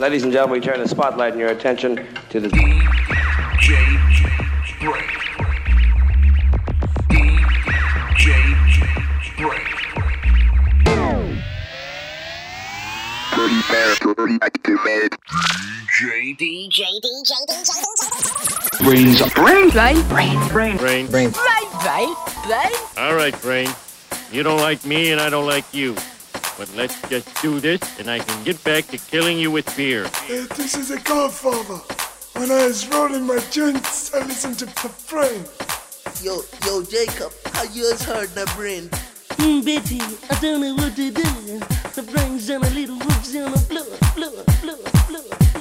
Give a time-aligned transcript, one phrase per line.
[0.00, 3.74] Ladies and gentlemen, we turn the spotlight and your attention to the DJ
[4.78, 5.10] Break.
[7.10, 8.30] DJ
[9.38, 9.66] Break.
[13.32, 15.18] Pretty fast, pretty activated.
[15.98, 17.74] DJ DJ, DJ, DJ, DJ.
[18.78, 19.32] Brainz up.
[19.32, 19.72] Brainz.
[20.08, 20.76] Brain.
[20.76, 20.76] Brain.
[21.08, 21.32] Brain.
[21.32, 22.14] Right,
[22.46, 22.94] right.
[22.98, 23.68] All right, Brain.
[24.30, 25.96] You don't like me and I don't like you.
[26.58, 30.06] But let's just do this and I can get back to killing you with beer.
[30.06, 31.78] Uh, this is a godfather.
[32.34, 35.44] When I was rolling my joints, I listened to Refrain.
[36.20, 38.90] Yo, yo, Jacob, how yours heard the brain?
[39.38, 41.60] Mm, Betty, I don't know what to do.
[41.94, 43.84] The brains on a little wolves on the floor,
[44.18, 45.57] floor, floor, floor,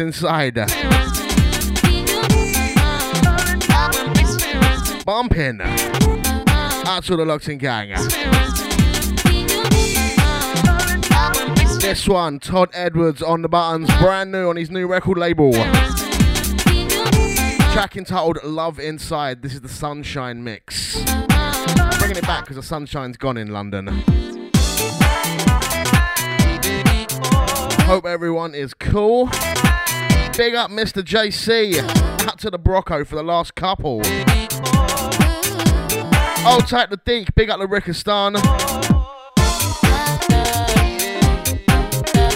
[0.00, 0.54] inside.
[5.04, 5.60] Bumping.
[5.60, 7.90] Out to the Luxing gang.
[11.80, 15.52] This one, Todd Edwards on the buttons, brand new on his new record label.
[17.72, 19.42] Track entitled Love Inside.
[19.42, 21.02] This is the Sunshine Mix.
[21.98, 23.86] Bringing it back because the sunshine's gone in London.
[27.86, 29.28] Hope everyone is cool.
[30.36, 31.02] Big up Mr.
[31.02, 31.78] JC.
[32.26, 33.96] Out to the Brocco for the last couple.
[36.46, 37.34] Old tight the Deke.
[37.34, 38.34] Big up the Rickistan.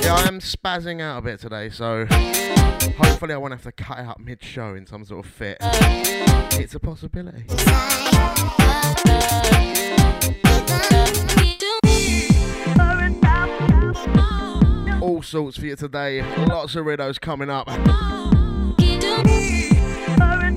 [0.03, 2.05] Yeah, I am spazzing out a bit today, so
[2.99, 5.57] hopefully I won't have to cut up mid-show in some sort of fit.
[5.63, 7.45] It's a possibility.
[15.05, 16.23] All sorts for you today.
[16.47, 17.69] Lots of riddles coming up.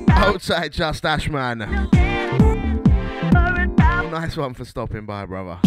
[0.08, 1.58] Outside Just Ashman.
[4.10, 5.58] Nice one for stopping by, brother.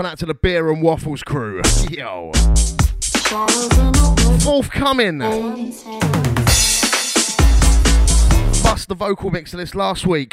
[0.00, 1.60] One out to the Beer and Waffles crew.
[1.90, 2.32] Yo.
[4.40, 5.18] Forthcoming.
[8.62, 10.30] Bust the vocal mix of this last week.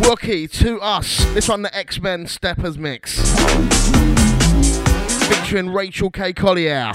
[0.00, 1.26] Wookie to us.
[1.34, 3.20] This one, the X Men Steppers mix.
[5.28, 6.32] Featuring Rachel K.
[6.32, 6.90] Collier.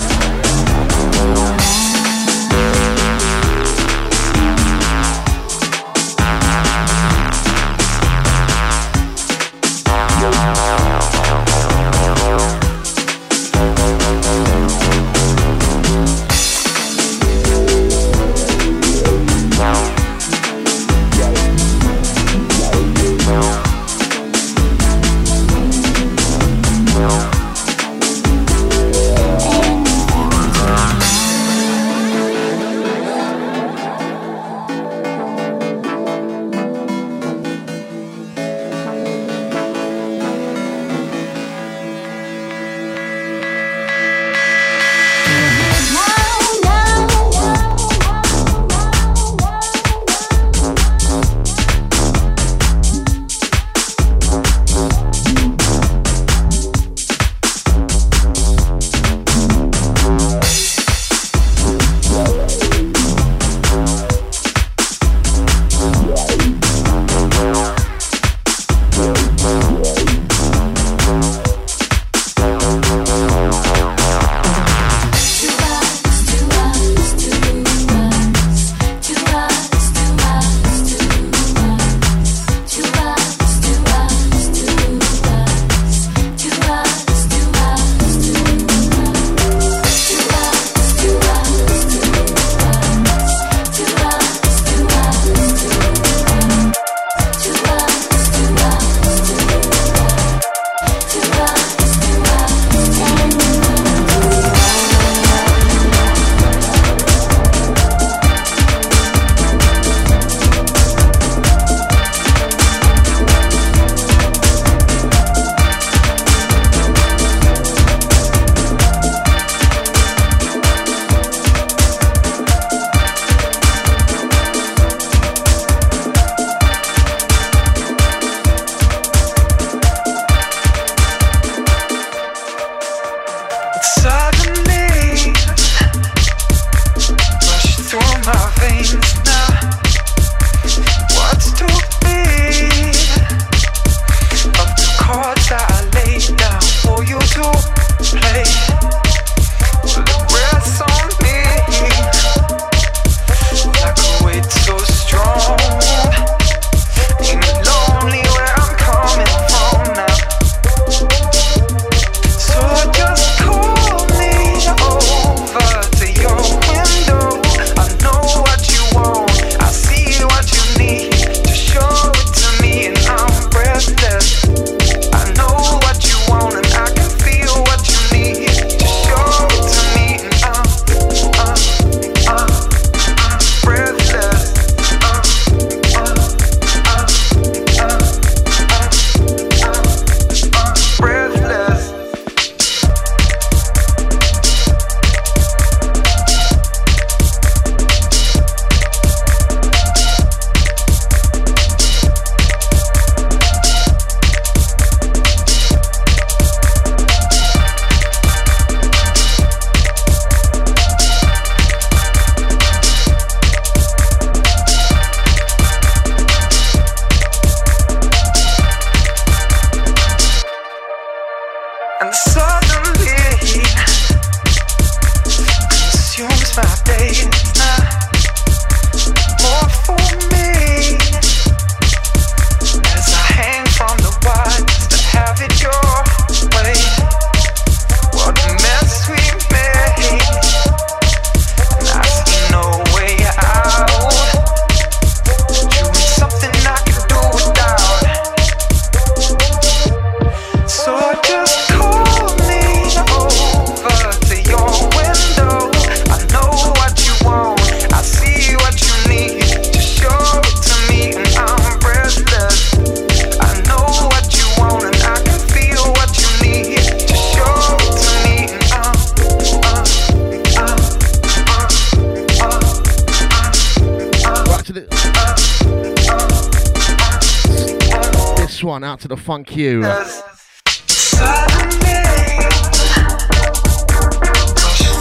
[279.52, 279.82] To You.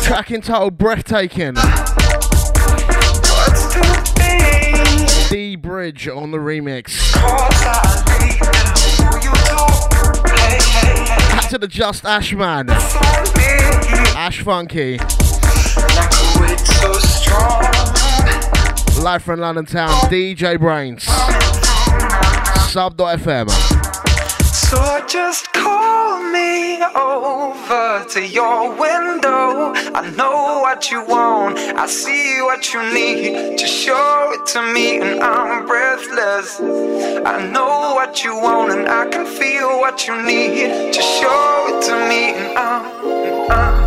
[0.02, 1.54] Track entitled Breathtaking.
[5.28, 7.14] D Bridge on the remix.
[11.36, 12.70] Out to the Just Ash man.
[14.16, 14.98] Ash Funky.
[19.00, 21.02] Live from London Town, DJ Brainz.
[22.70, 23.69] Sub.fm.
[24.70, 29.72] So just call me over to your window.
[29.74, 33.58] I know what you want, I see what you need.
[33.58, 36.60] Just show it to me, and I'm breathless.
[36.60, 40.92] I know what you want, and I can feel what you need.
[40.94, 43.50] Just show it to me, and I'm.
[43.50, 43.79] I'm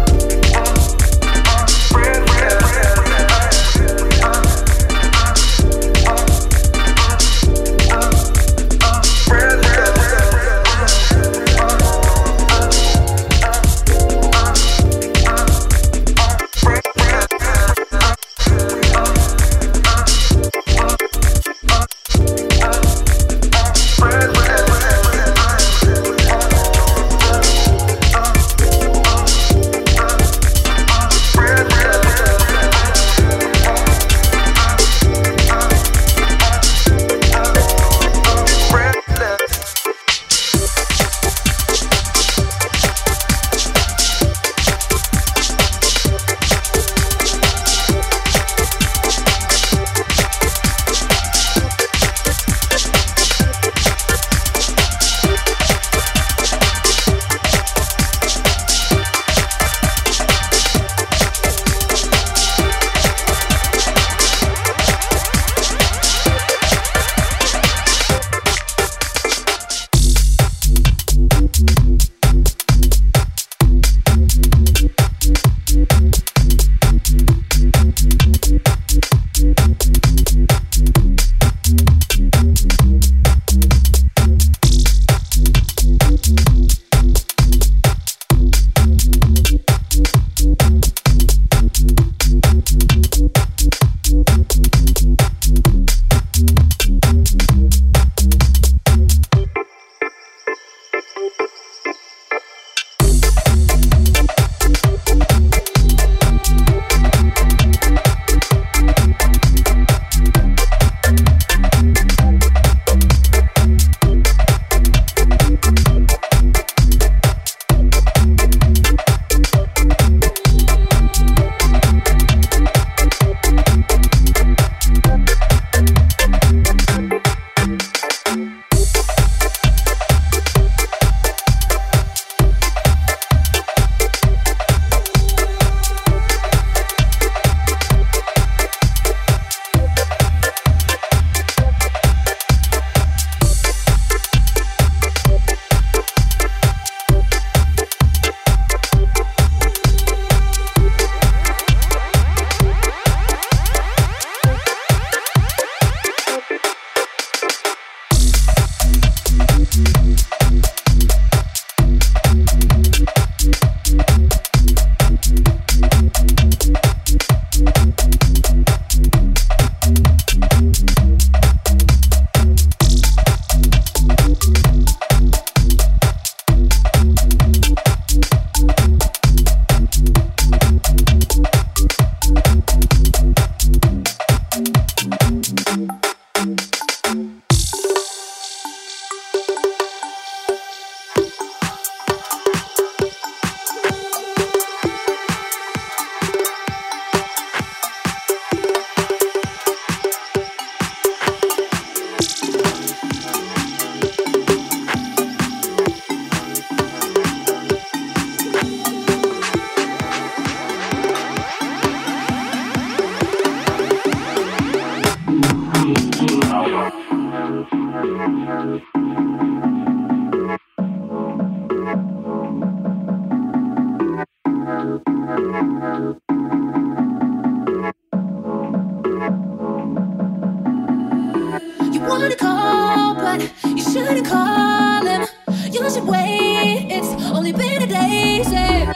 [232.24, 235.28] wanna call, but you shouldn't call him.
[235.72, 236.88] You should wait.
[236.90, 238.44] It's only been a day.
[238.44, 238.88] Say.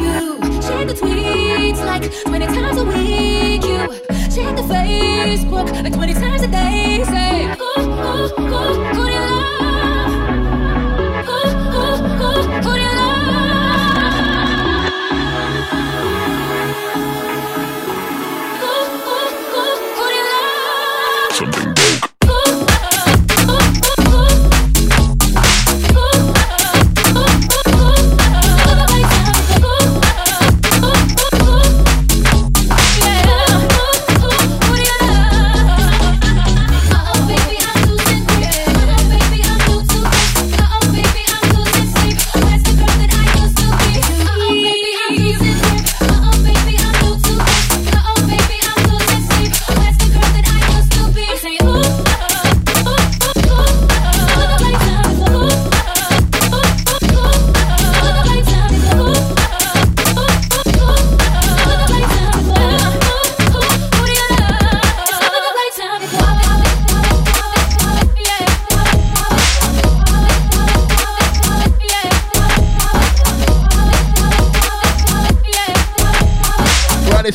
[0.00, 3.64] You shade between tweets like 20 times a week.
[3.64, 3.78] You
[4.34, 7.04] check the Facebook like 20 times a day.
[7.04, 7.55] Say,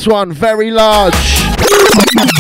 [0.02, 1.14] this one, very large.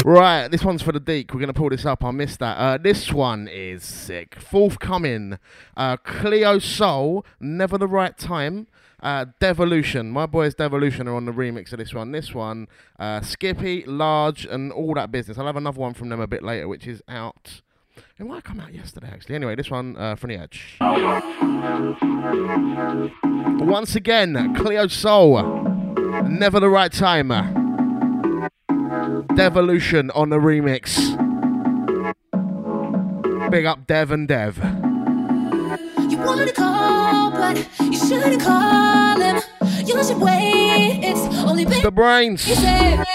[0.03, 1.31] Right, this one's for the Deek.
[1.31, 2.03] We're going to pull this up.
[2.03, 2.57] I missed that.
[2.57, 4.33] Uh, this one is sick.
[4.39, 5.37] Forthcoming.
[5.77, 8.65] Uh, Cleo Sol, Never the Right Time.
[9.03, 10.09] Uh, Devolution.
[10.09, 12.11] My boys Devolution are on the remix of this one.
[12.11, 15.37] This one, uh, Skippy, Large, and all that business.
[15.37, 17.61] I'll have another one from them a bit later, which is out.
[18.17, 19.35] It might come out yesterday, actually.
[19.35, 20.77] Anyway, this one uh, from the Edge.
[23.63, 25.80] Once again, Cleo Sol.
[26.31, 27.27] Never the right time.
[29.35, 30.97] Devolution on the remix.
[33.51, 34.57] Big up Dev and Dev.
[36.09, 39.41] You wanted to call, but you shouldn't call him.
[39.85, 41.01] You should wait.
[41.03, 42.41] It's only been The brains.
[42.41, 43.05] said.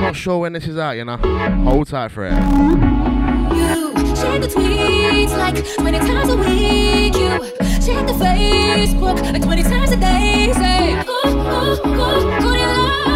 [0.00, 1.16] Not sure when this is out, you know.
[1.64, 3.13] Hold tight for it.
[4.24, 7.14] Check the tweets like 20 times a week.
[7.14, 7.38] You
[7.84, 10.50] check the Facebook like 20 times a day.
[10.54, 13.13] Say, oh, oh, oh, who, who, who do you love?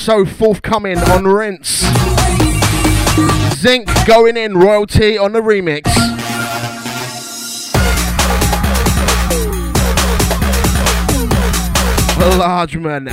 [0.00, 1.84] Also forthcoming on Rinse.
[3.56, 5.84] Zinc going in, royalty on the remix.
[12.38, 13.08] Large man.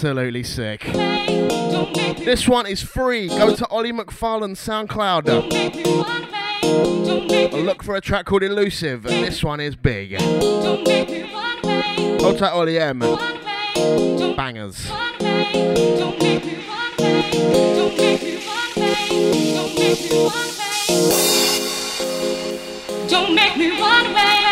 [0.00, 0.80] absolutely sick.
[2.24, 3.28] This one is free.
[3.28, 5.26] Go to Ollie McFarland SoundCloud.
[7.52, 10.18] Look for a track called Elusive, and this one is big.
[10.18, 10.86] Hold
[12.38, 13.00] tight, Ollie M.
[14.36, 14.88] Bangers.
[23.06, 24.49] Don't make me one way.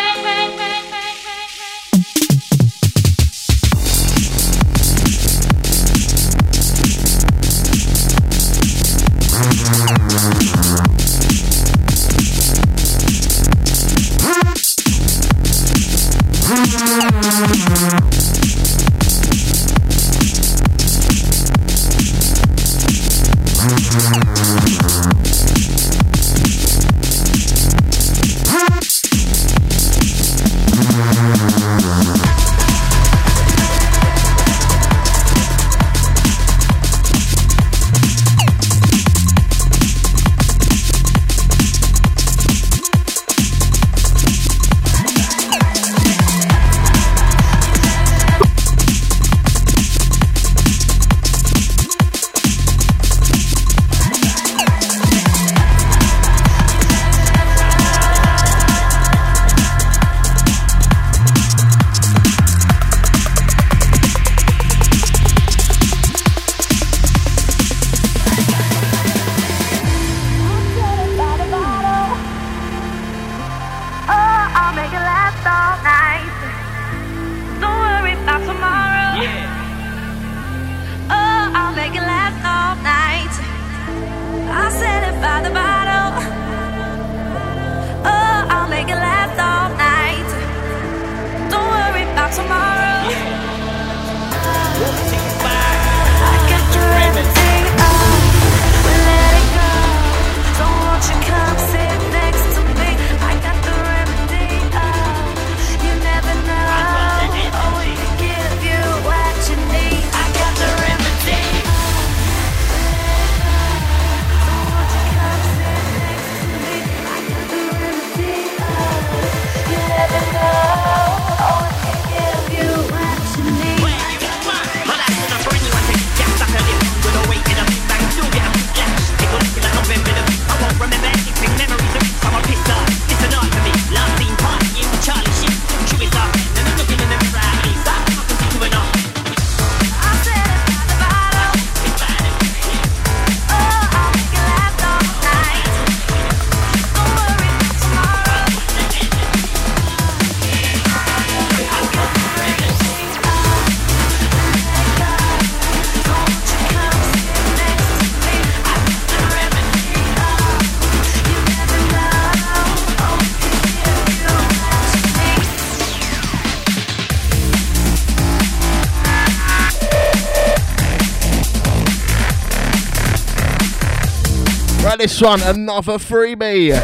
[175.21, 176.81] One, another freebie.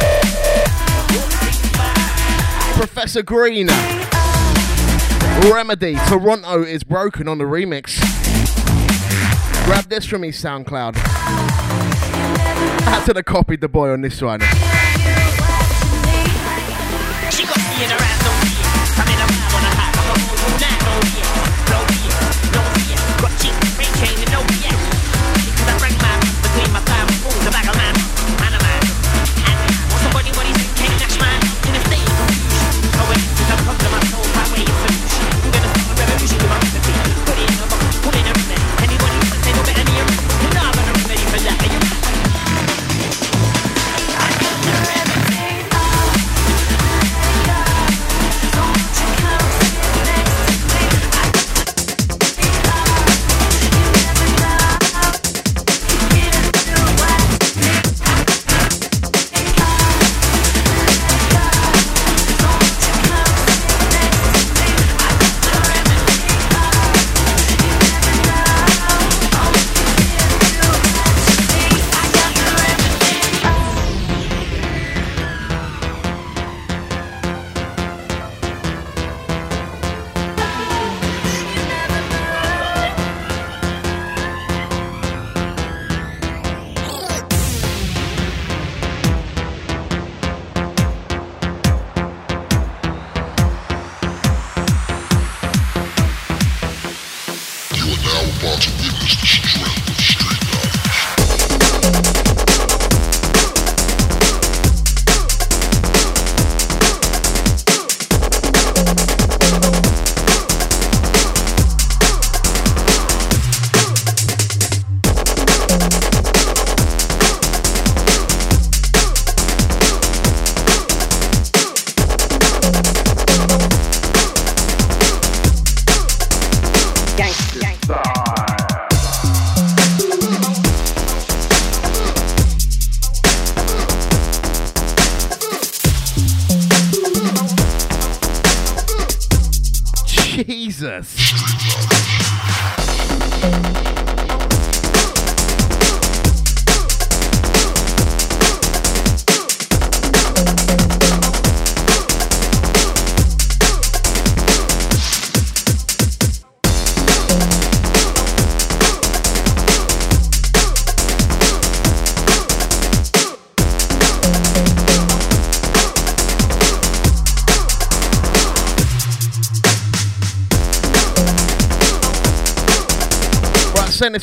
[2.77, 3.69] Professor Green.
[5.51, 8.01] Remedy, Toronto is broken on the remix.
[9.67, 10.97] Grab this from his SoundCloud.
[10.97, 14.41] I had to have copied the boy on this one.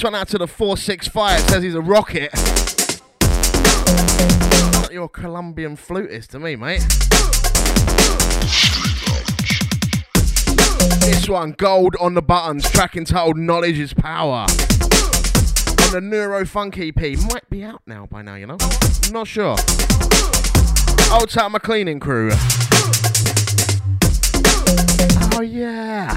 [0.02, 1.40] This one out to the 465.
[1.42, 2.32] Says he's a rocket.
[4.92, 6.82] You're a Colombian flutist to me, mate.
[11.02, 14.48] This one, gold on the buttons, track entitled Knowledge is Power.
[14.50, 17.00] On the Neuro Funk EP.
[17.32, 18.58] Might be out now by now, you know?
[18.60, 19.56] I'm not sure.
[21.12, 22.32] Old time my cleaning crew.
[25.34, 26.16] Oh, yeah.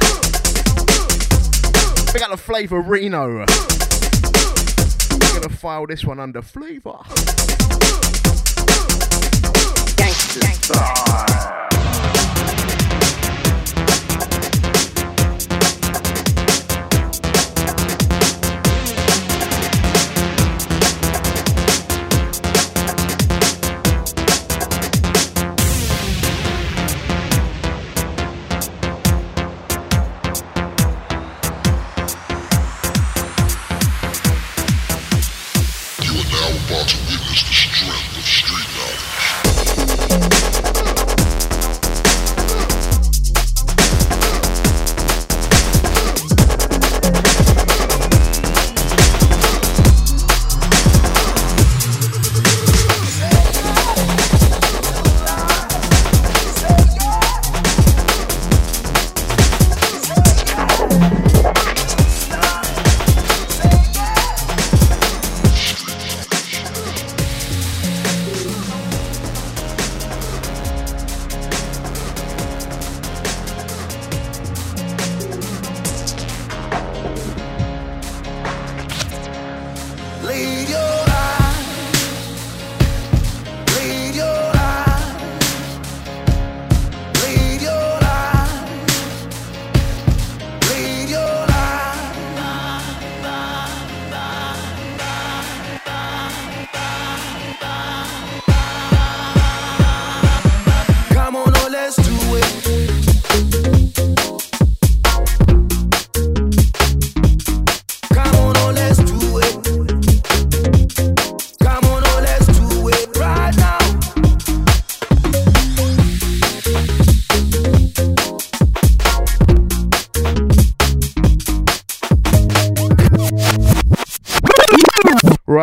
[2.15, 3.45] We got the Flavor Reno.
[5.45, 7.01] Gonna file this one under Flavor.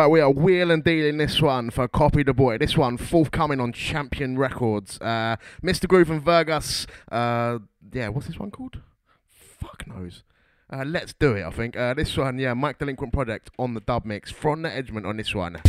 [0.02, 2.58] Right, we are wheeling and dealing this one for Copy the Boy.
[2.58, 5.00] This one forthcoming on Champion Records.
[5.00, 5.86] Uh, Mr.
[5.86, 6.88] Groove and Vergus.
[7.12, 7.60] Uh,
[7.92, 8.80] yeah, what's this one called?
[9.60, 10.24] Fuck knows.
[10.68, 11.76] Uh, let's do it, I think.
[11.76, 14.32] Uh, this one, yeah, Mike Delinquent Project on the dub mix.
[14.32, 15.60] From the Edgement on this one.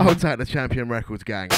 [0.00, 1.48] I'll take the Champion Records gang.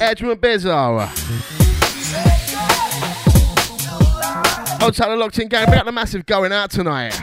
[0.00, 1.63] Edgement Bizzo.
[4.84, 5.70] Hold tight, the locked in gang.
[5.70, 7.18] We got the massive going out tonight.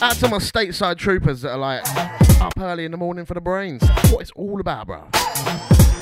[0.00, 1.82] Out to my stateside troopers that are like
[2.40, 3.82] up early in the morning for the Brainz.
[4.12, 5.02] What it's all about, bro.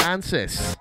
[0.05, 0.77] And sis.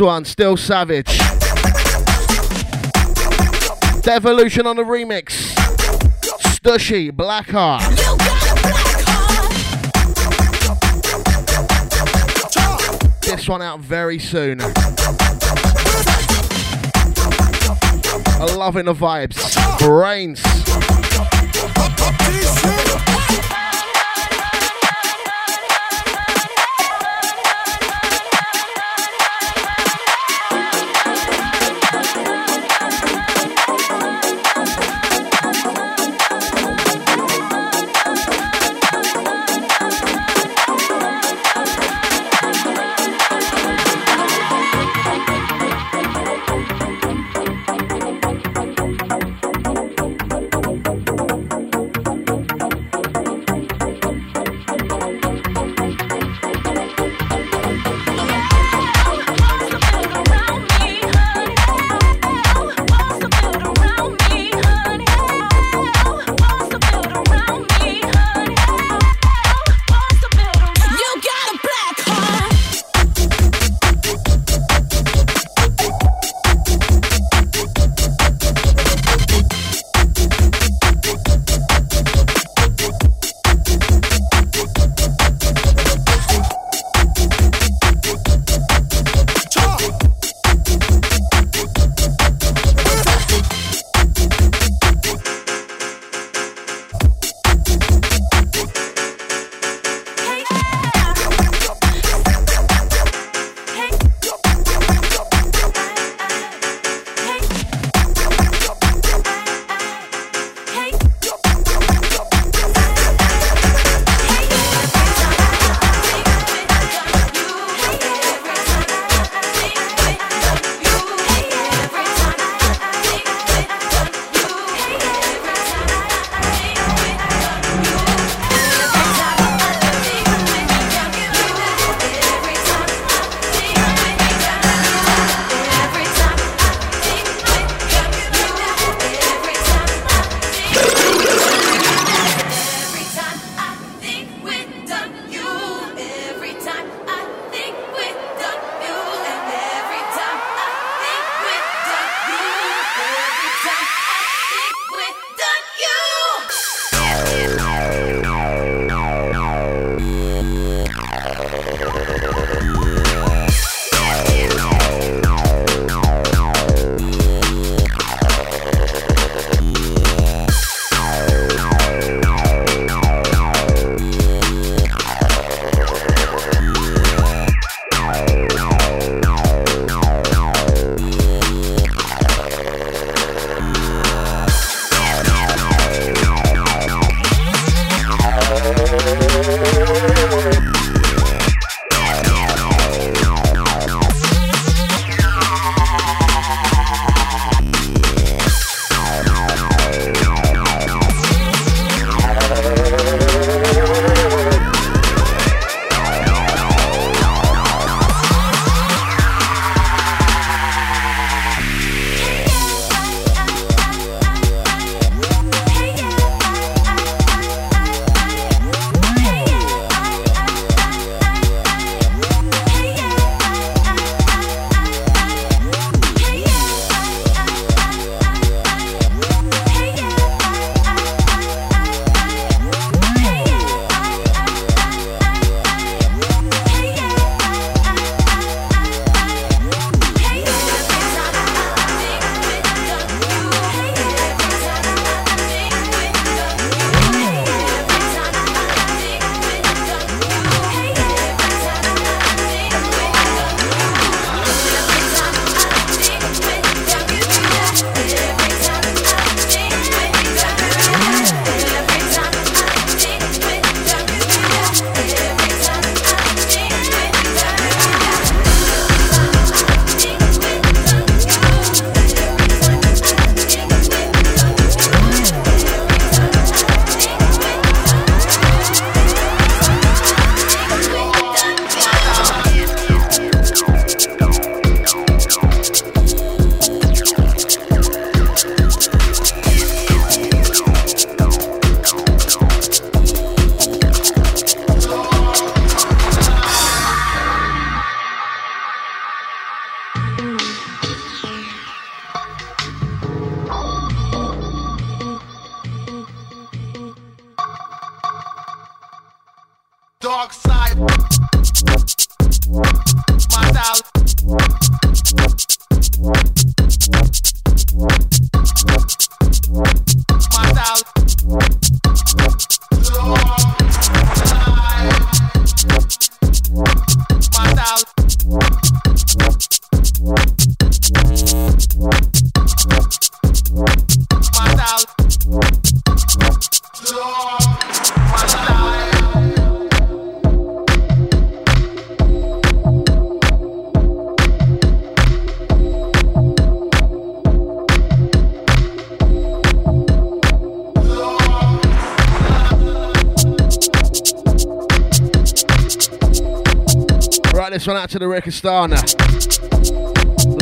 [0.00, 1.18] One, still savage.
[4.02, 5.54] Devolution on the remix.
[6.54, 7.80] Stushy, Black Blackheart.
[13.20, 14.62] This one out very soon.
[18.40, 19.36] I'm loving the vibes.
[19.78, 20.40] Brainz.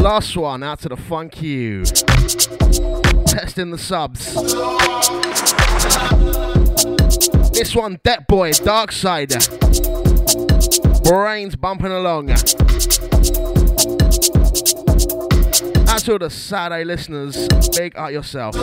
[0.00, 1.84] Last one out to the Funk You.
[3.24, 4.34] Testing the subs.
[7.52, 9.30] This one, Debt Boy, Dark Side.
[11.04, 12.30] Brainz bumping along.
[15.88, 18.56] Out to the Saturday listeners, big out yourself.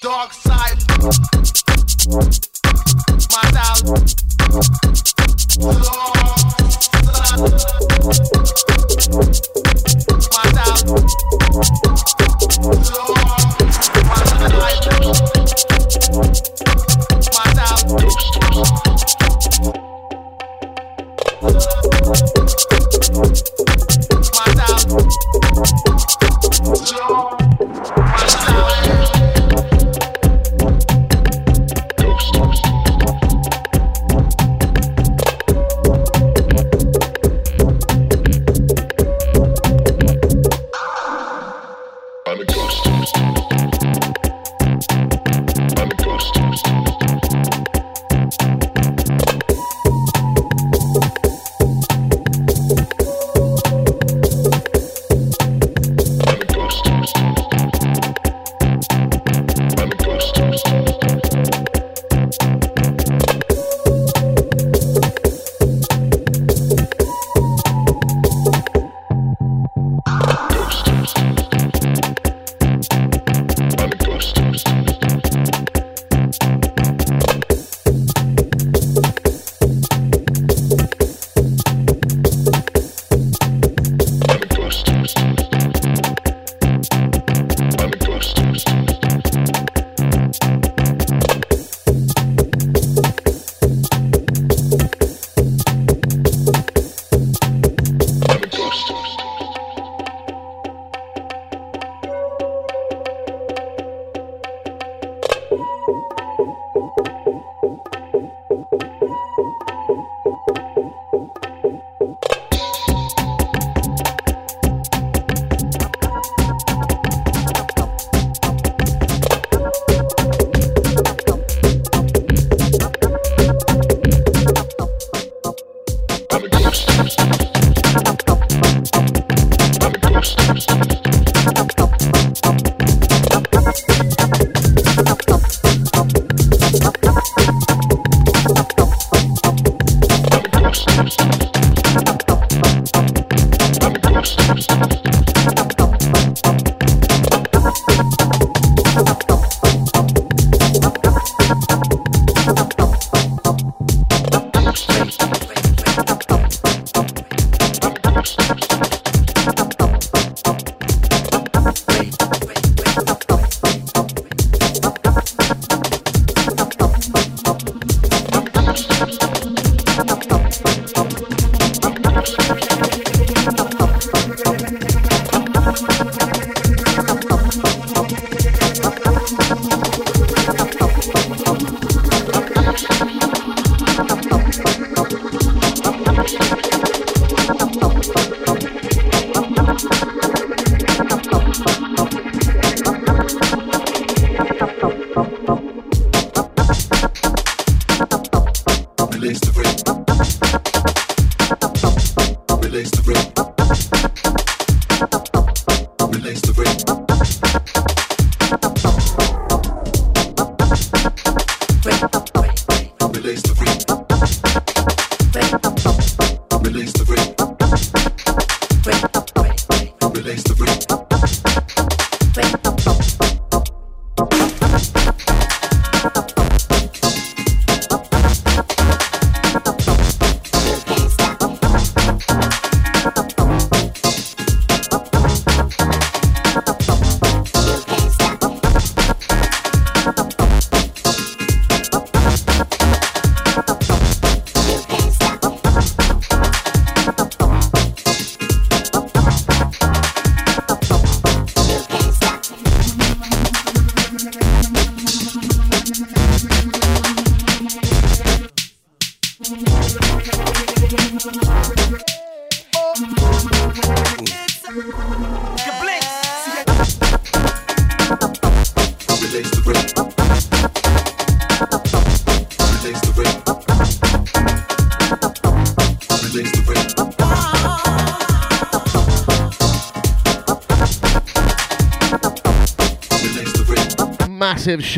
[0.00, 0.78] Dark side.
[3.30, 3.82] My style.
[5.60, 5.74] My.
[22.00, 22.47] My.
[23.18, 23.34] My
[26.84, 27.37] style.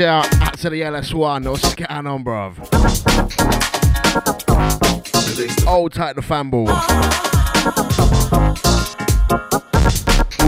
[0.00, 0.24] Out,
[0.58, 2.56] to the LS1 or scan on, bruv.
[5.66, 6.68] Old tight the fanball.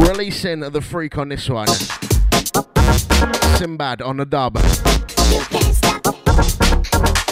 [0.09, 1.67] Releasing the freak on this one.
[3.59, 4.59] Simbad on the dub.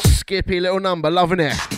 [0.05, 1.70] Skippy little number, loving it.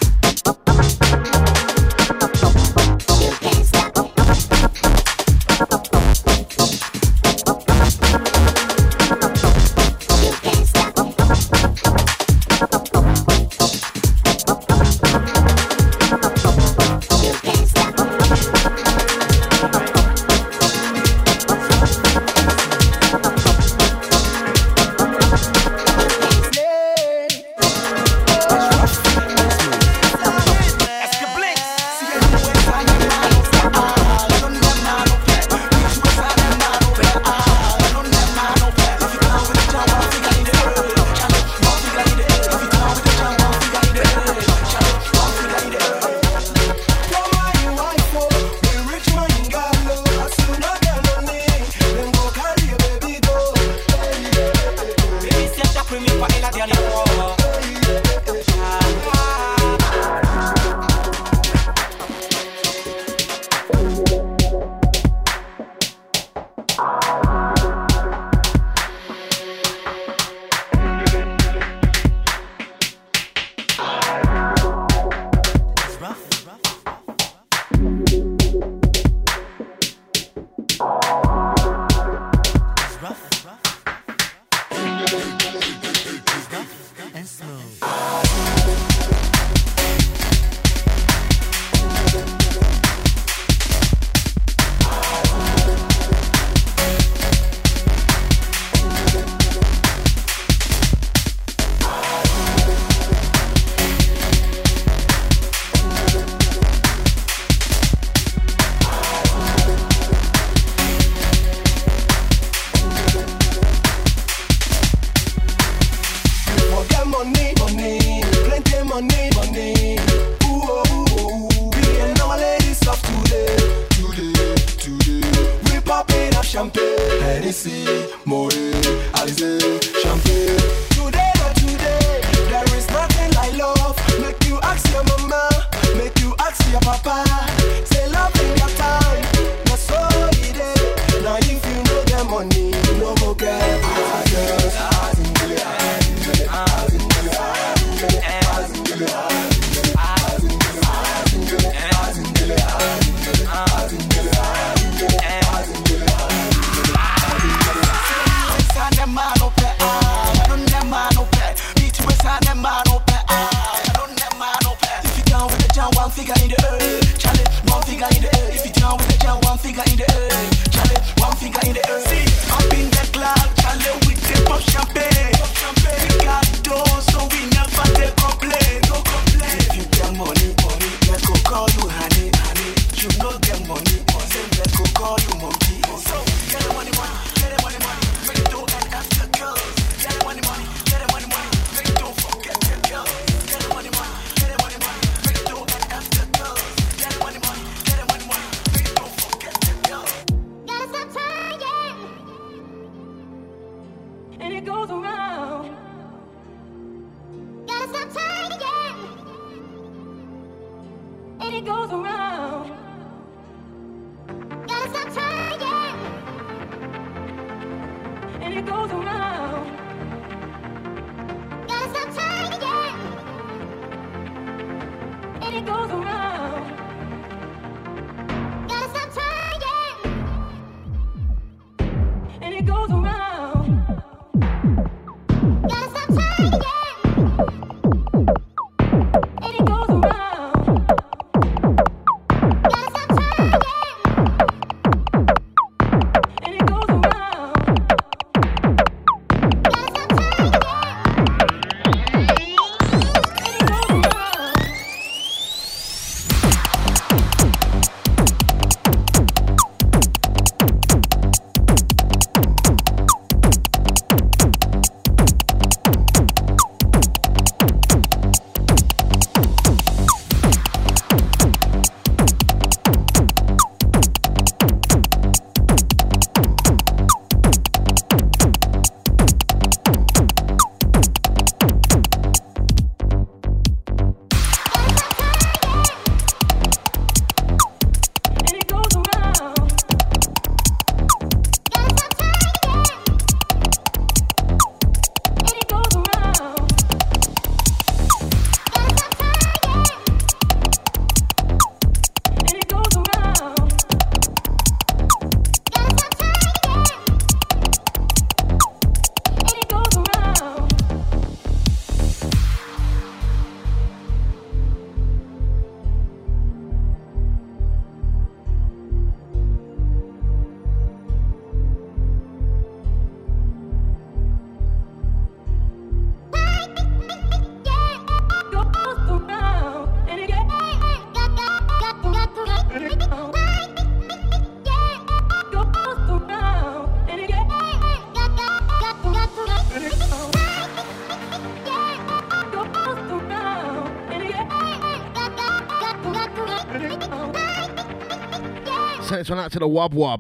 [349.22, 350.18] This one out to the Wub Wub.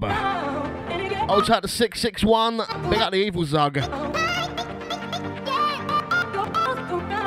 [1.28, 2.58] Oh, Old chat to 661.
[2.88, 3.78] Big up the Evil Zug.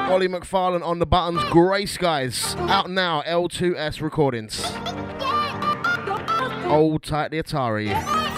[0.09, 1.43] Ollie McFarlane on the buttons.
[1.49, 2.55] Grey Skies.
[2.59, 3.23] Out now.
[3.23, 4.63] L2S Recordings.
[6.71, 8.34] Old tight the Atari.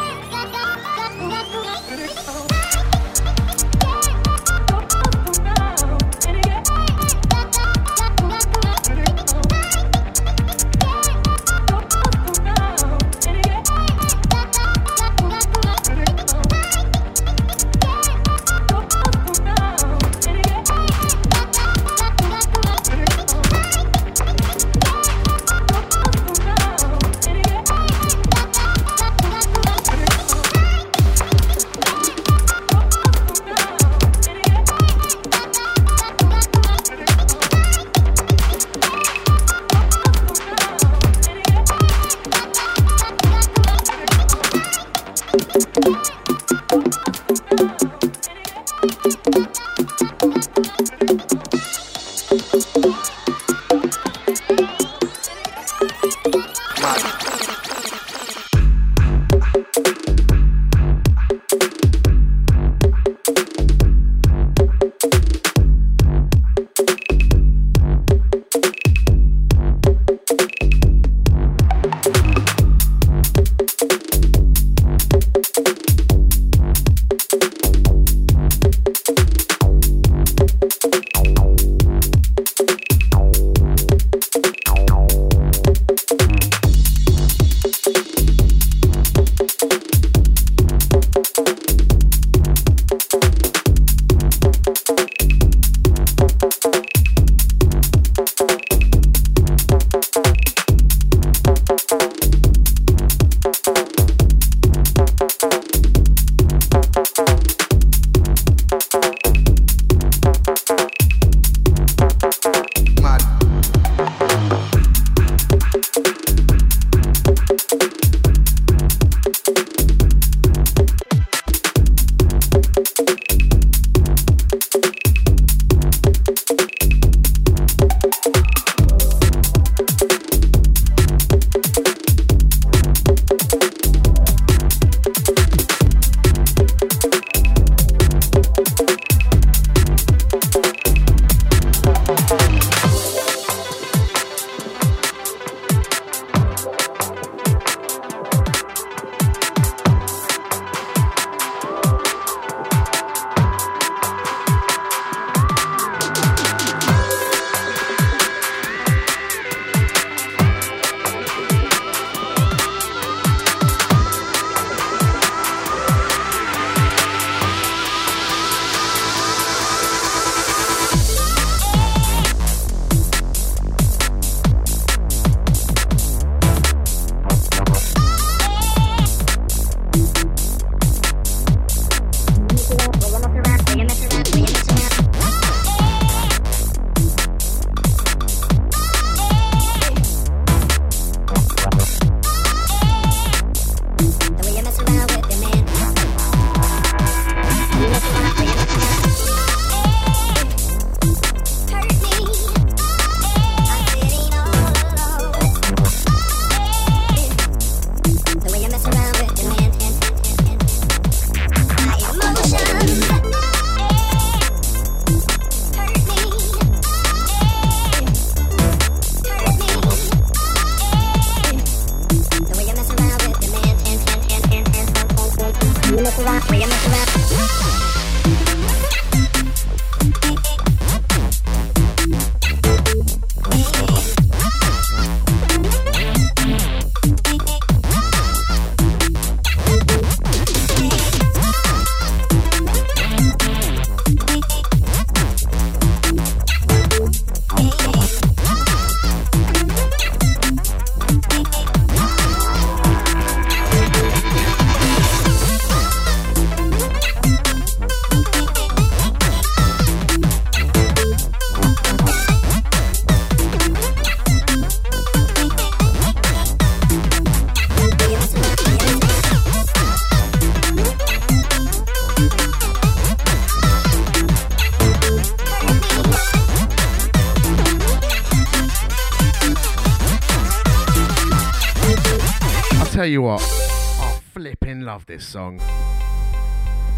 [285.07, 285.59] This song.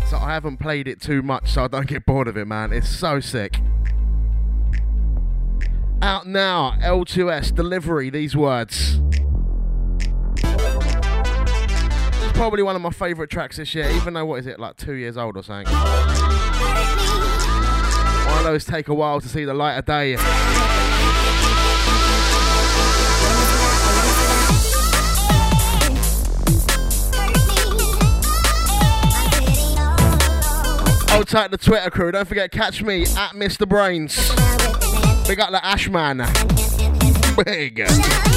[0.07, 2.73] So I haven't played it too much so I don't get bored of it, man.
[2.73, 3.59] It's so sick.
[6.01, 8.99] Out now, L2S delivery, these words.
[10.41, 14.77] It's probably one of my favourite tracks this year, even though, what is it, like
[14.77, 15.71] two years old or something?
[18.25, 20.15] One of those take a while to see the light of day.
[31.09, 32.11] Hold tight the Twitter crew.
[32.11, 33.67] Don't forget, catch me at Mr.
[33.67, 34.15] Brainz.
[35.27, 36.19] Big up the Ashman.
[37.45, 38.28] Big.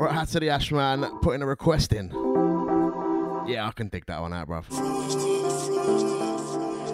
[0.00, 2.08] Right, hat to the Ashman putting a request in.
[3.46, 4.64] Yeah, I can dig that one out, bruv.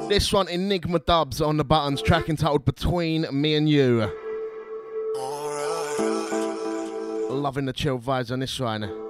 [0.09, 4.11] This one, Enigma Dubz on the buttons, track entitled Between Me and You.
[7.31, 9.06] Loving the chill vibes on this one.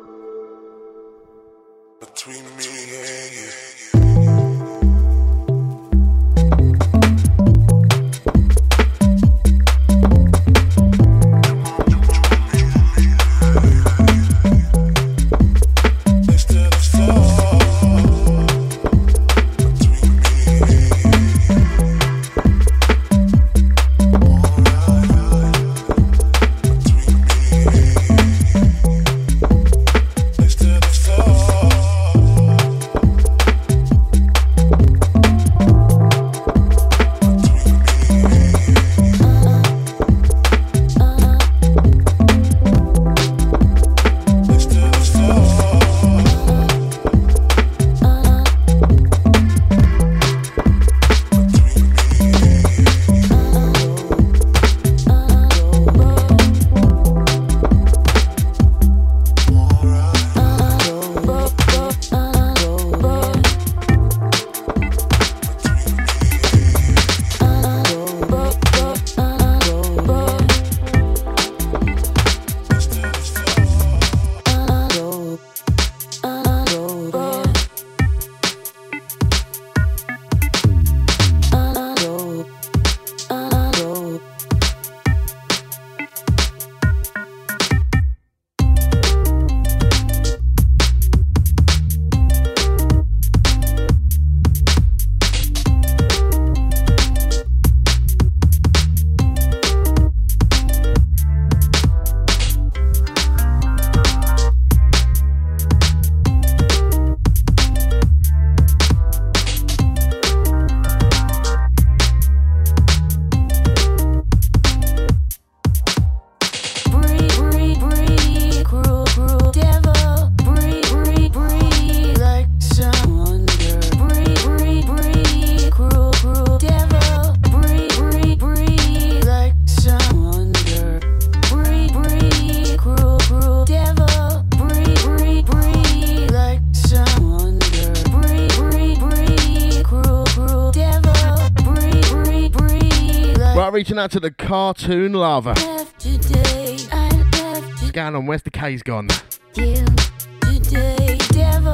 [144.06, 145.52] Out to the cartoon lover.
[145.98, 148.26] Today, What's going on?
[148.26, 149.08] Where's the K's gone?
[149.52, 151.72] today, devil.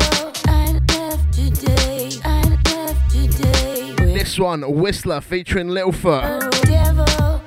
[1.31, 3.95] Today, I left today.
[4.15, 6.41] This one, Whistler featuring Littlefoot.
[6.43, 7.43] Oh, devil,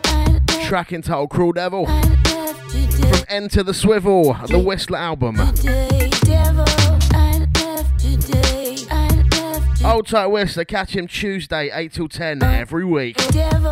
[0.65, 1.87] Track entitled Cruel Devil.
[1.87, 5.37] From End to the Swivel, the Whistler album.
[5.55, 6.63] today, devil.
[7.11, 12.85] I left today, I left Old tight Whistler, catch him Tuesday, 8 till 10 every
[12.85, 13.17] week.
[13.31, 13.64] devil.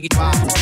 [0.00, 0.59] Biggie All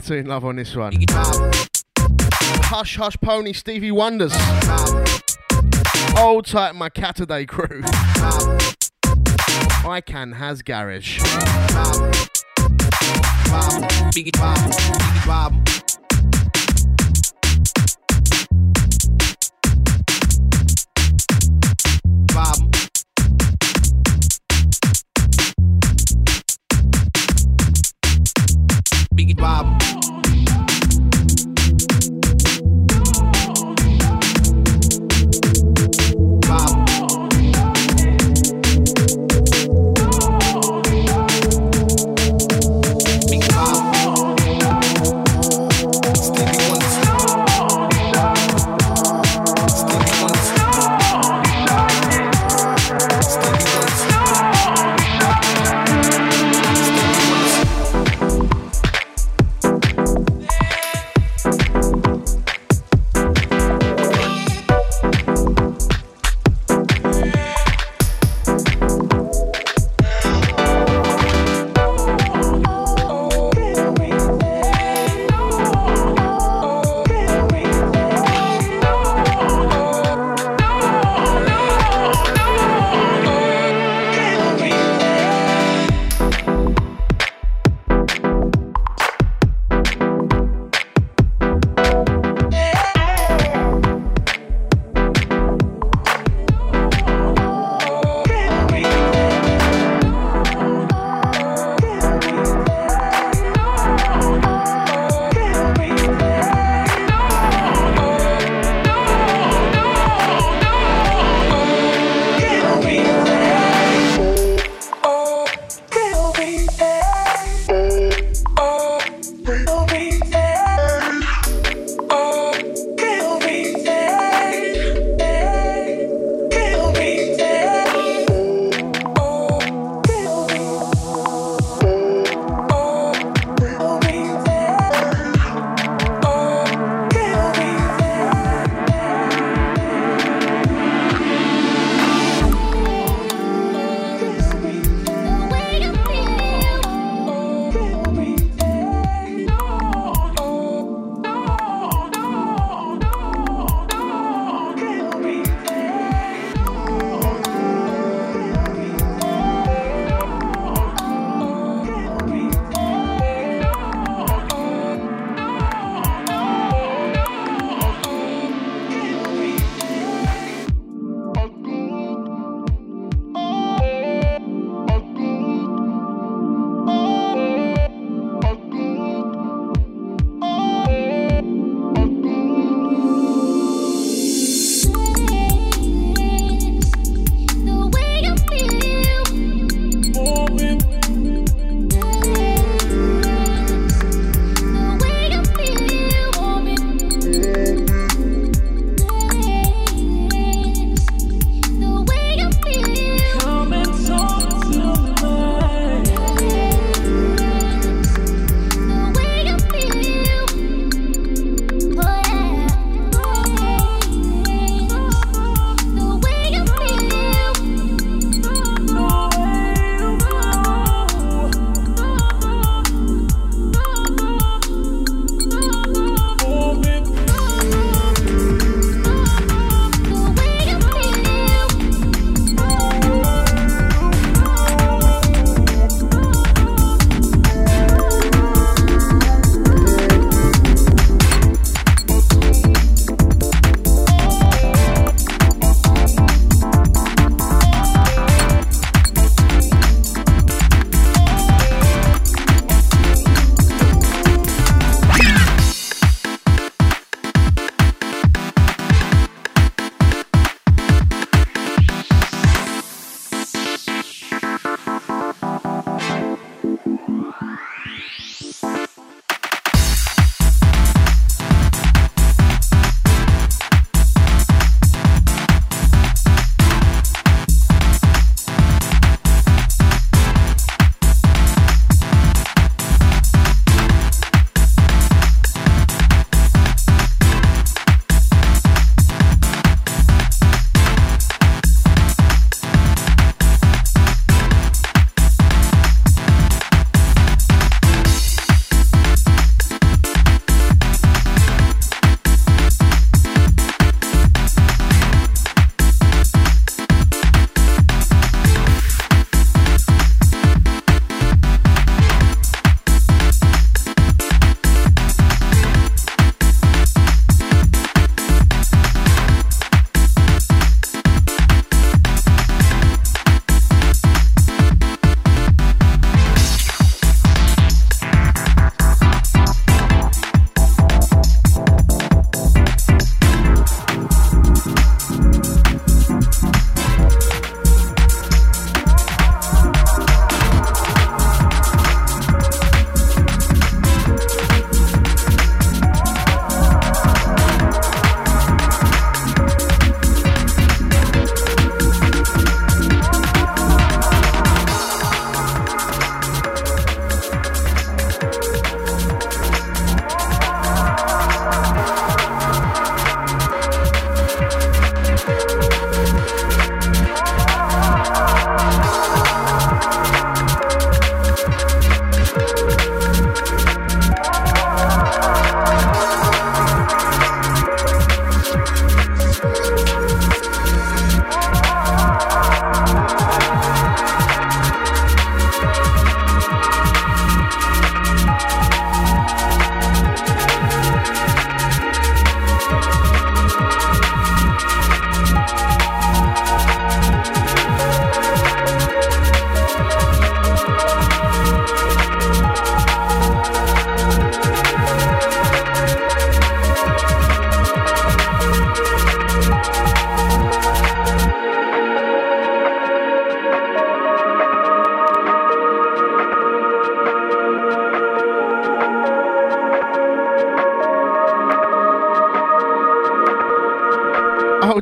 [0.00, 0.94] Cartoon love on this one.
[2.70, 4.32] Hush Hush Pony Stevie Wonders.
[6.16, 7.82] Old tight my Cataday crew.
[9.86, 11.20] I can has garage.
[29.36, 29.89] Bob.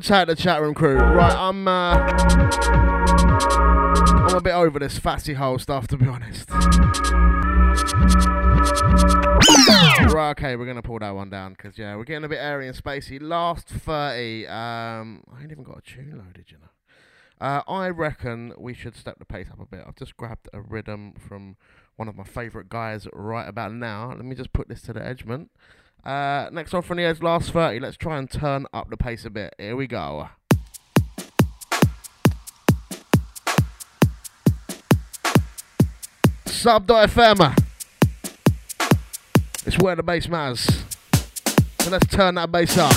[0.08, 0.96] Tight, the chat room crew.
[0.96, 1.68] Right, I'm.
[1.68, 1.98] Uh,
[4.26, 6.48] I'm a bit over this fatty hole stuff, to be honest.
[10.10, 12.68] Right, okay, we're gonna pull that one down because yeah, we're getting a bit airy
[12.68, 13.20] and spacey.
[13.20, 14.46] Last thirty.
[14.46, 17.46] Um, I ain't even got a tune loaded, you know.
[17.46, 19.84] Uh, I reckon we should step the pace up a bit.
[19.86, 21.58] I've just grabbed a rhythm from
[21.96, 24.08] one of my favourite guys right about now.
[24.08, 25.50] Let me just put this to the edgement.
[26.04, 27.80] Uh, next one from the edge, last 30.
[27.80, 29.54] Let's try and turn up the pace a bit.
[29.58, 30.28] Here we go.
[36.46, 37.56] Sub.fm.
[39.66, 40.64] It's where the bass matters.
[41.80, 42.94] So let's turn that bass up.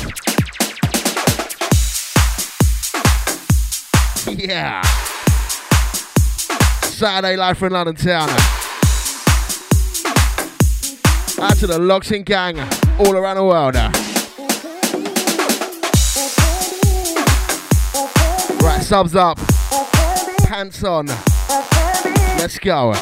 [4.37, 4.81] Yeah.
[6.81, 8.29] Saturday life from London town.
[11.39, 12.57] Out to the Loxing gang
[13.05, 13.75] all around the world.
[18.63, 19.37] Right, subs up.
[20.47, 21.07] Pants on.
[22.37, 22.93] Let's go.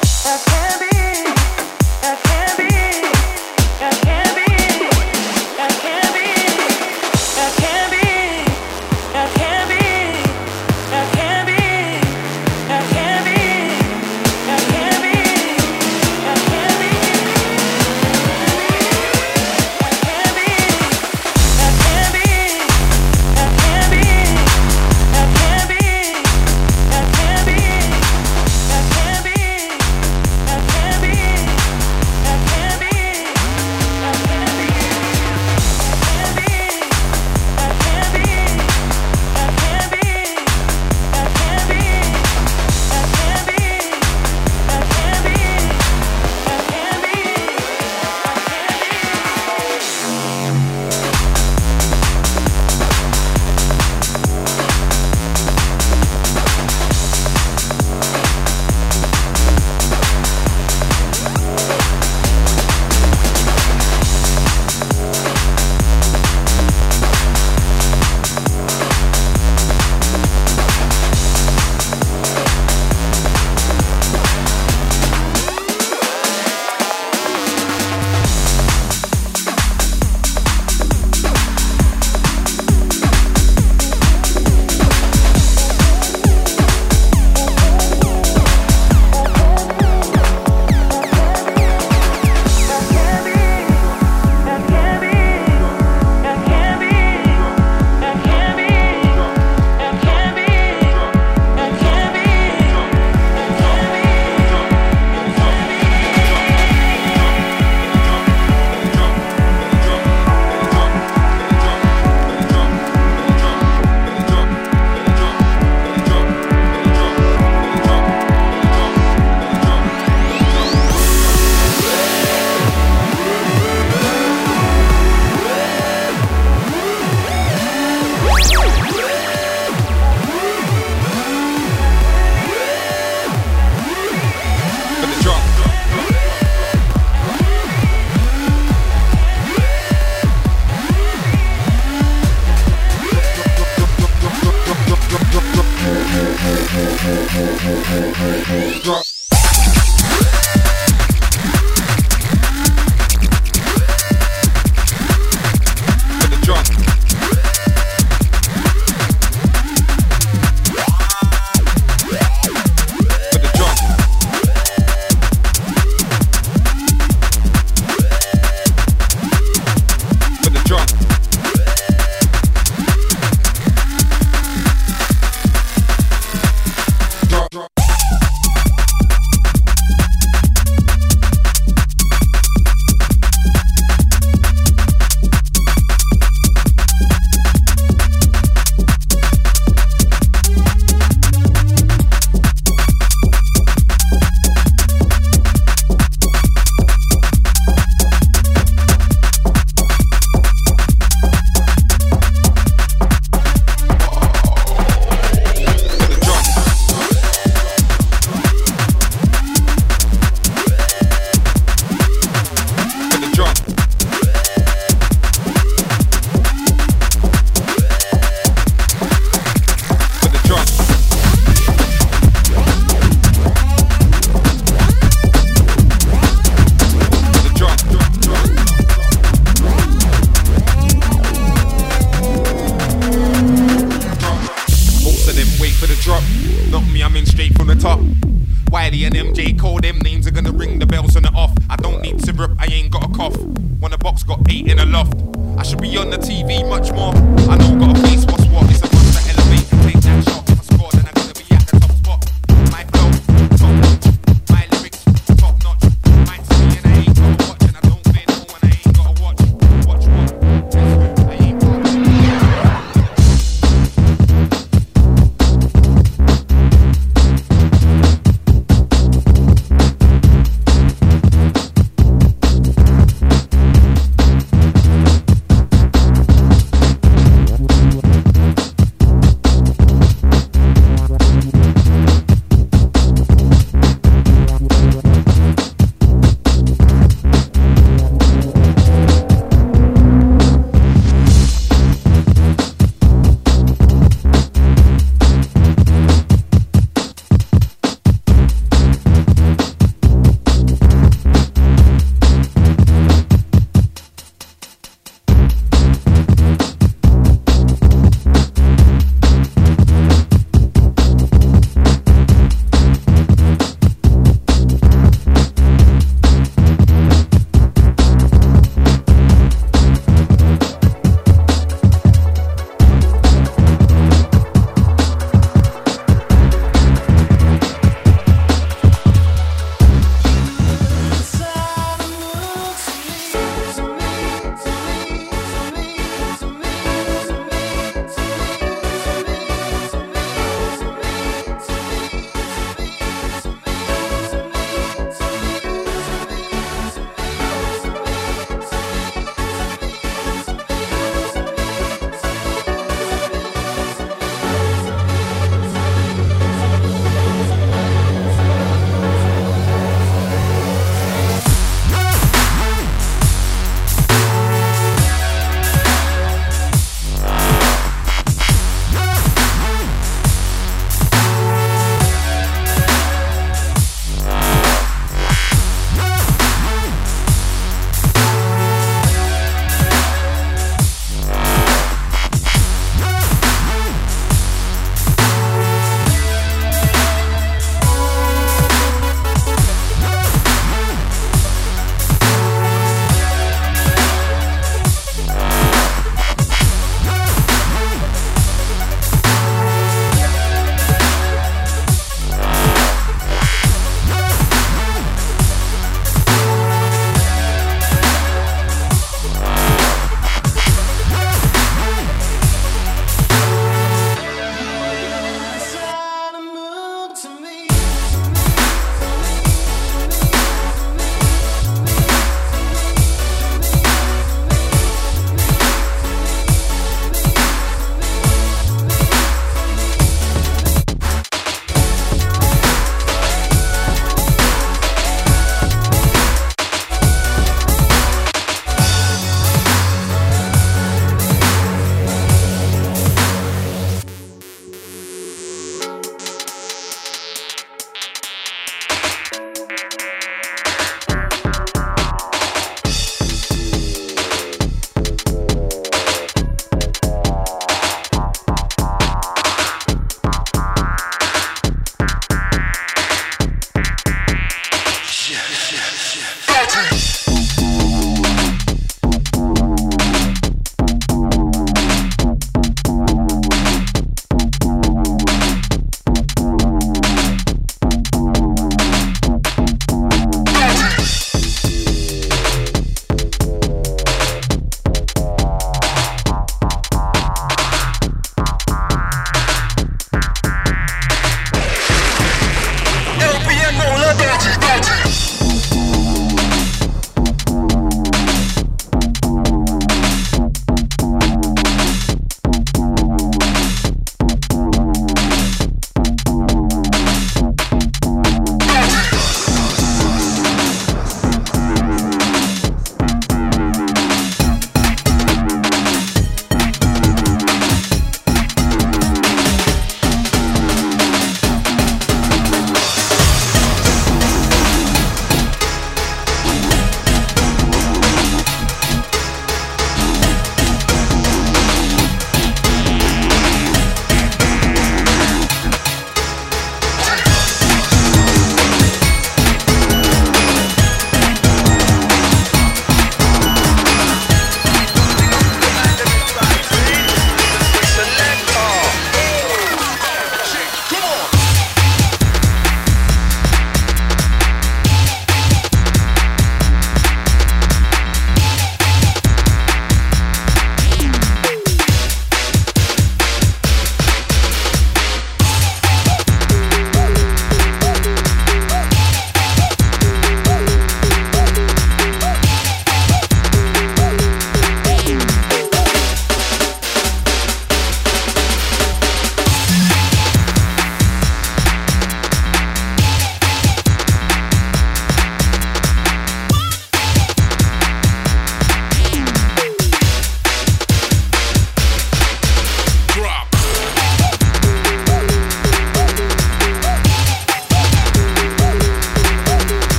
[239.01, 241.53] And MJ call them names are gonna ring the bells on the off.
[241.69, 243.37] I don't need syrup, I ain't got a cough.
[243.79, 245.13] When the box got eight in a loft,
[245.57, 247.13] I should be on the TV much more.
[247.49, 248.08] I know got a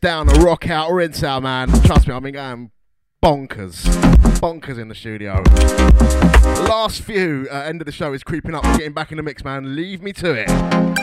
[0.00, 1.68] down a rock out rinse out, man.
[1.82, 2.70] Trust me, I've been going
[3.22, 3.84] bonkers.
[4.40, 5.42] Bonkers in the studio.
[6.68, 9.44] Last few, uh, end of the show is creeping up, getting back in the mix,
[9.44, 9.76] man.
[9.76, 10.99] Leave me to it.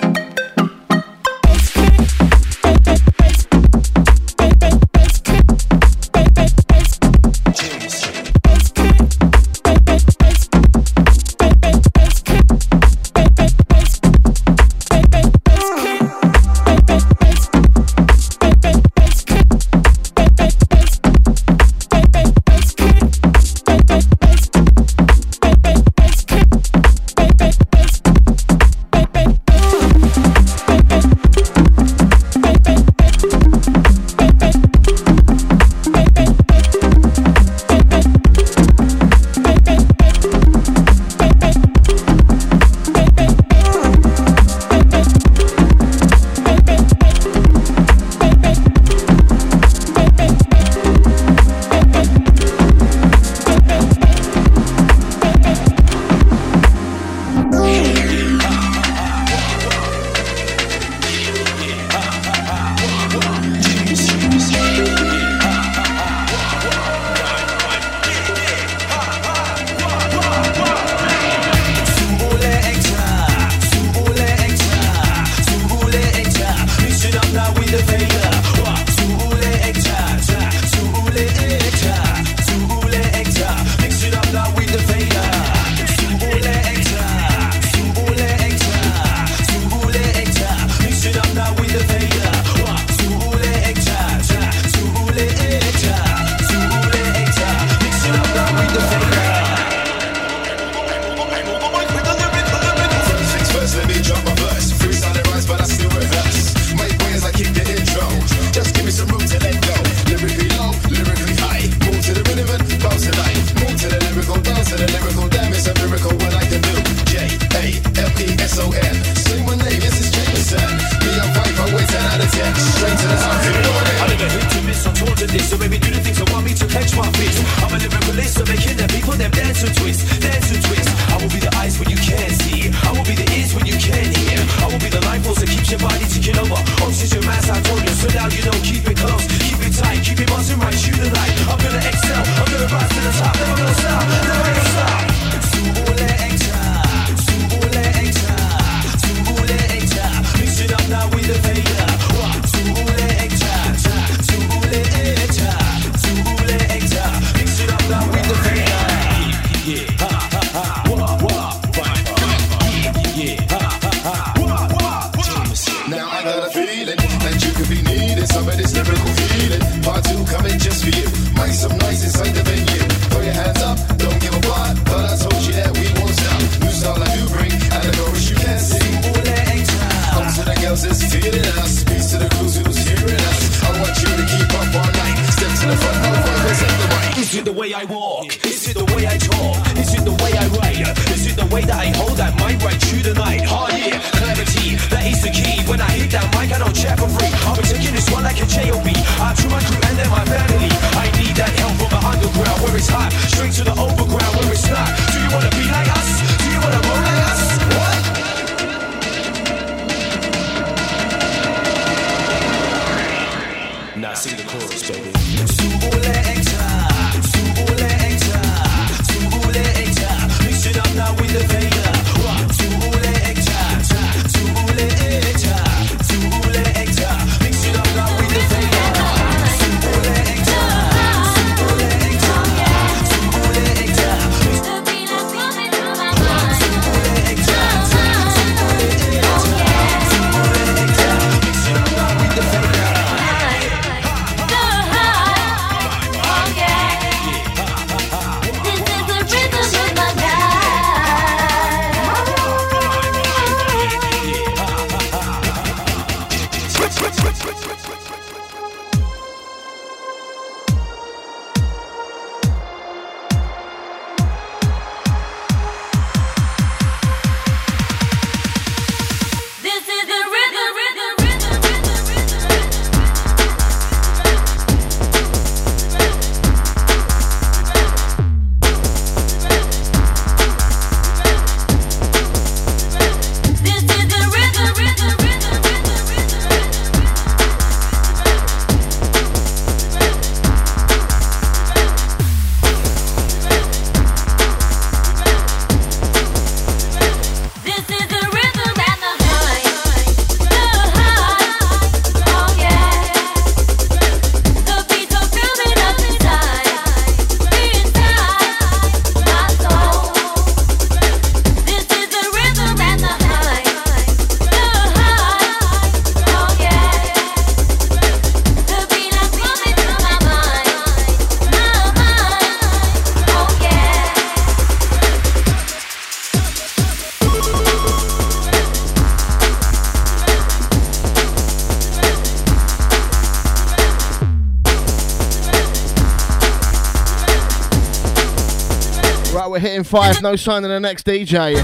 [339.87, 340.21] Five.
[340.21, 341.55] No sign of the next DJ.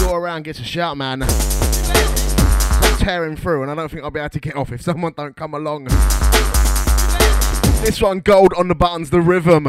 [0.00, 1.22] You're around, get a shout, man.
[1.22, 5.12] I'm tearing through, and I don't think I'll be able to get off if someone
[5.16, 5.84] don't come along.
[7.84, 9.68] This one, gold on the buttons, the rhythm.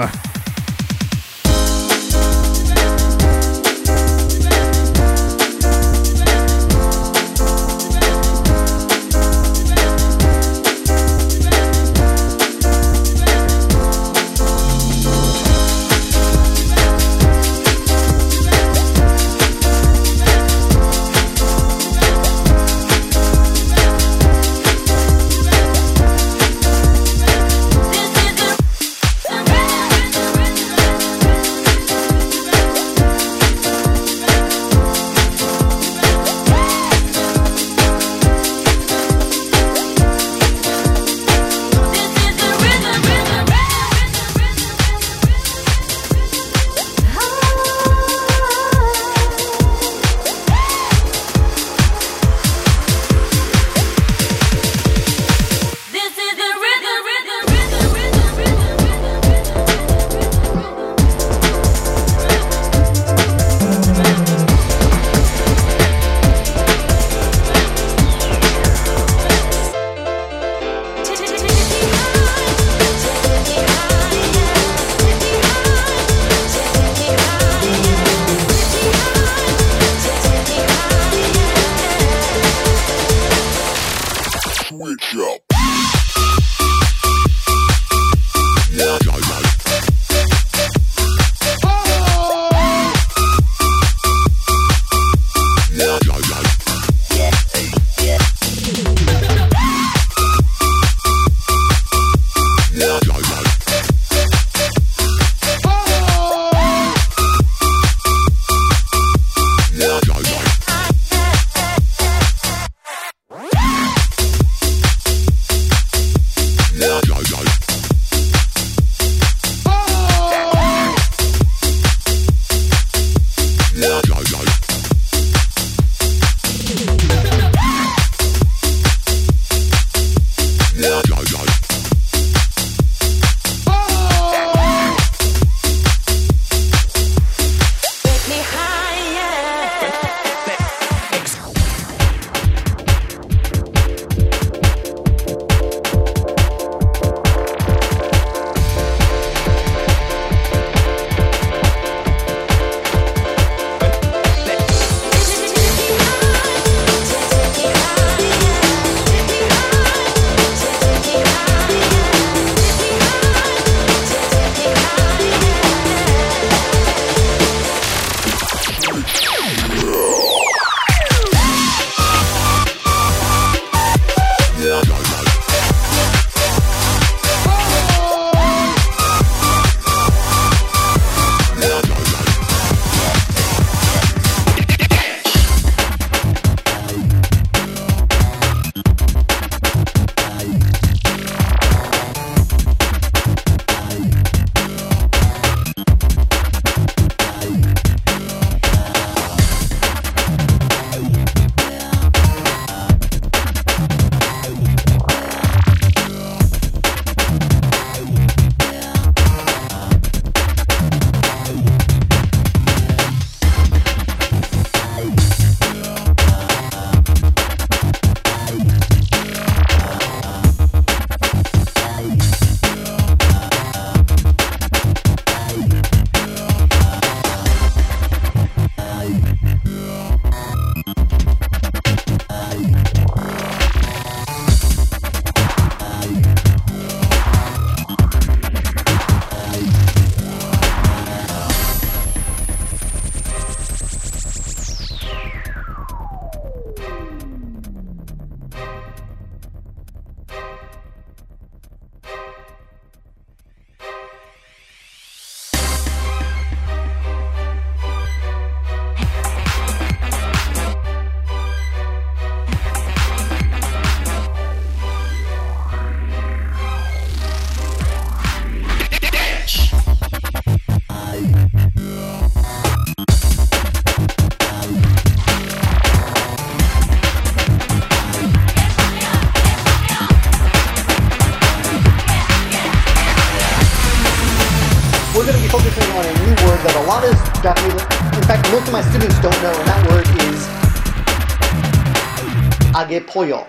[293.09, 293.48] Agepoyo.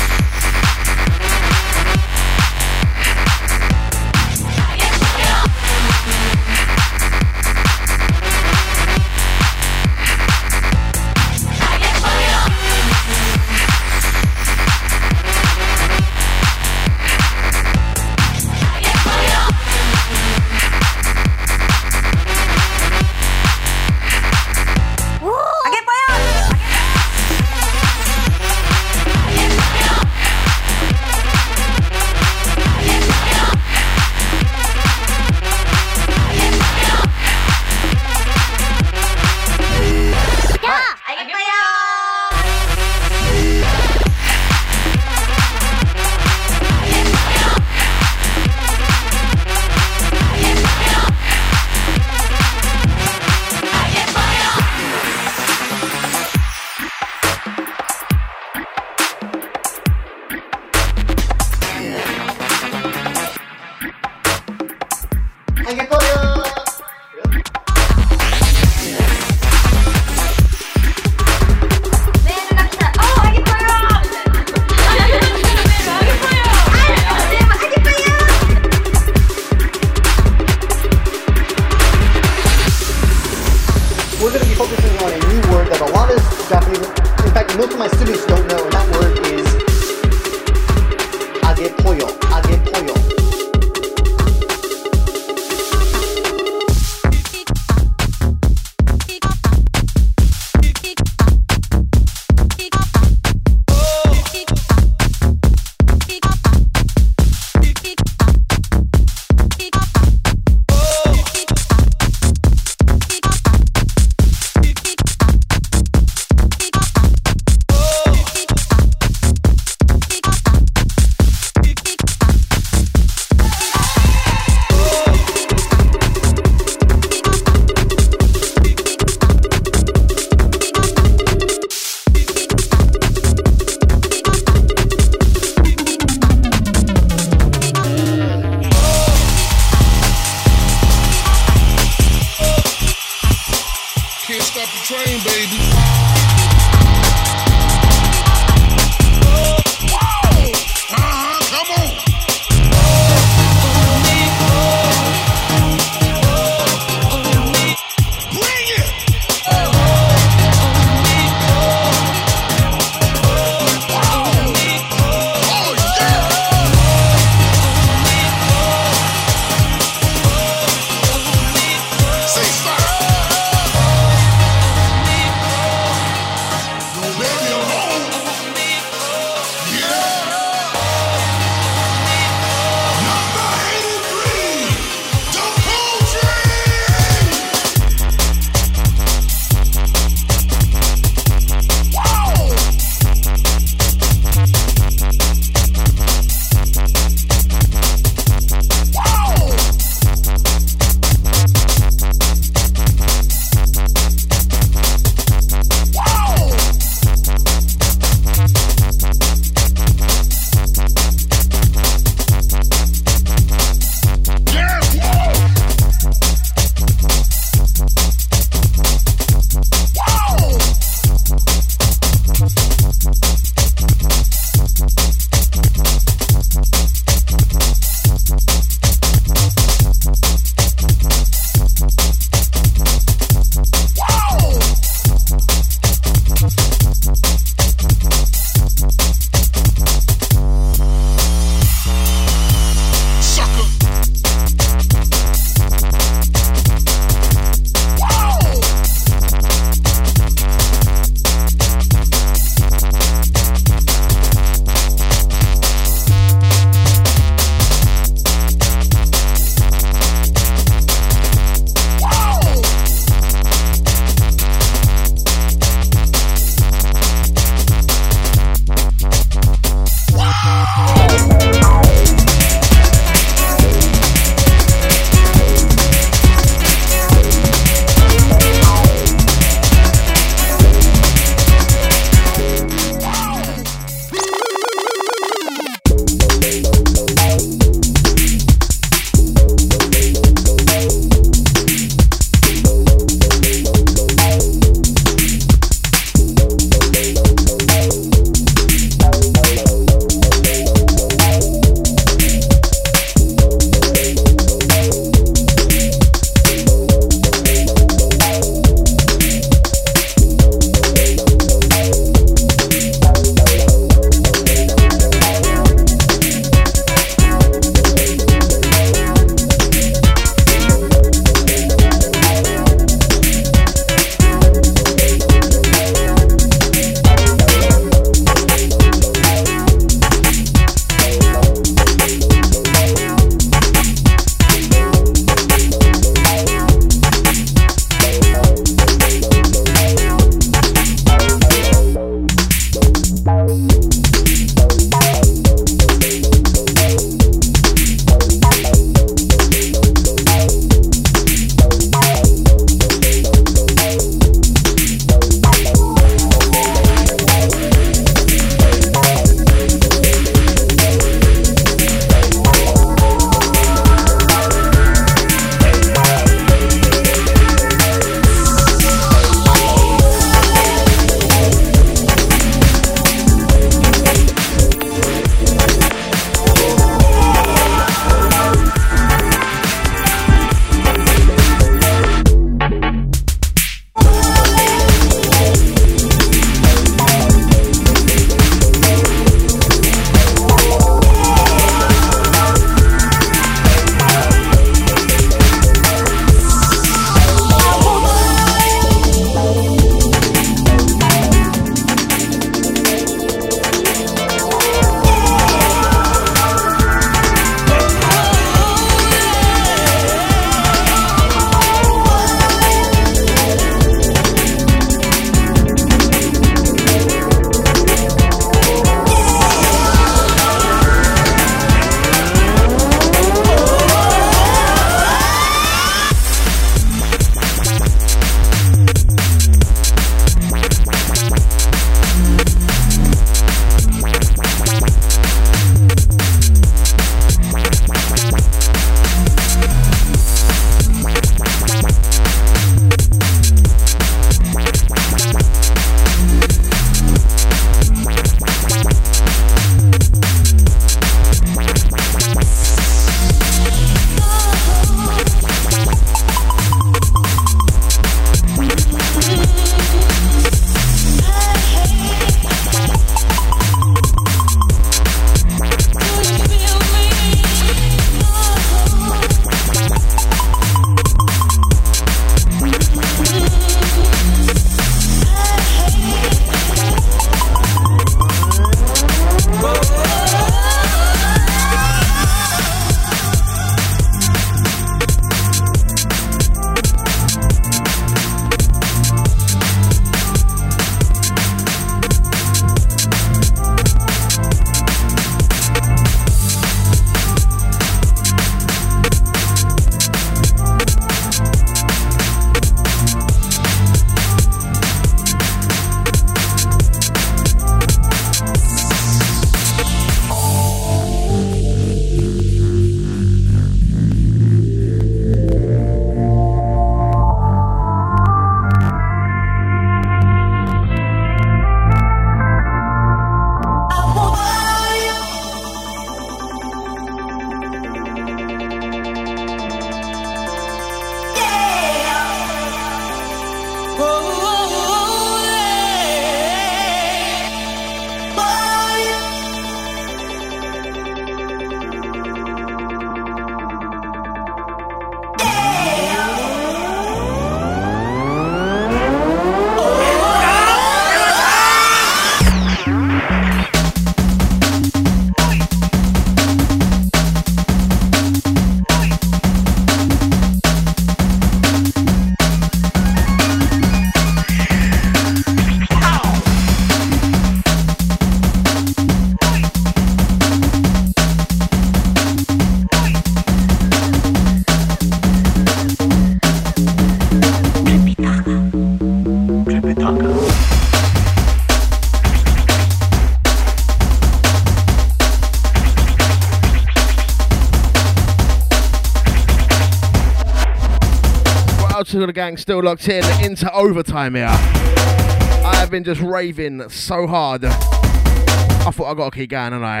[592.28, 594.48] the gang still locked in into overtime here.
[594.48, 597.64] I have been just raving so hard.
[597.64, 600.00] I thought I gotta keep going, and I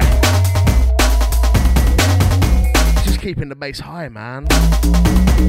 [3.02, 4.46] just keeping the bass high, man.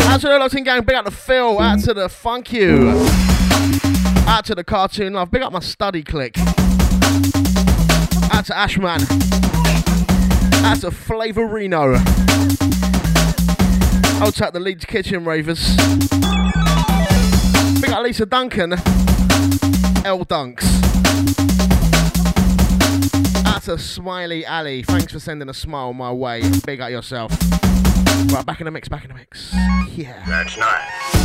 [0.03, 2.91] Out to the locked in gang, big up the Phil, out to the Funk You,
[4.25, 6.37] out to the Cartoon Love, big up my study click.
[8.31, 9.01] Out to Ashman,
[10.63, 11.97] out to Flavorino.
[14.21, 15.77] I'll take the Leeds Kitchen Ravers.
[17.99, 18.73] Big up Lisa Duncan.
[20.05, 20.63] L Dunks.
[23.45, 24.83] Out a Smiley Alley.
[24.83, 26.41] Thanks for sending a smile my way.
[26.65, 27.31] Big up yourself.
[28.31, 29.53] Right, back in the mix, back in the mix.
[29.97, 30.23] Yeah.
[30.27, 31.18] That's nice.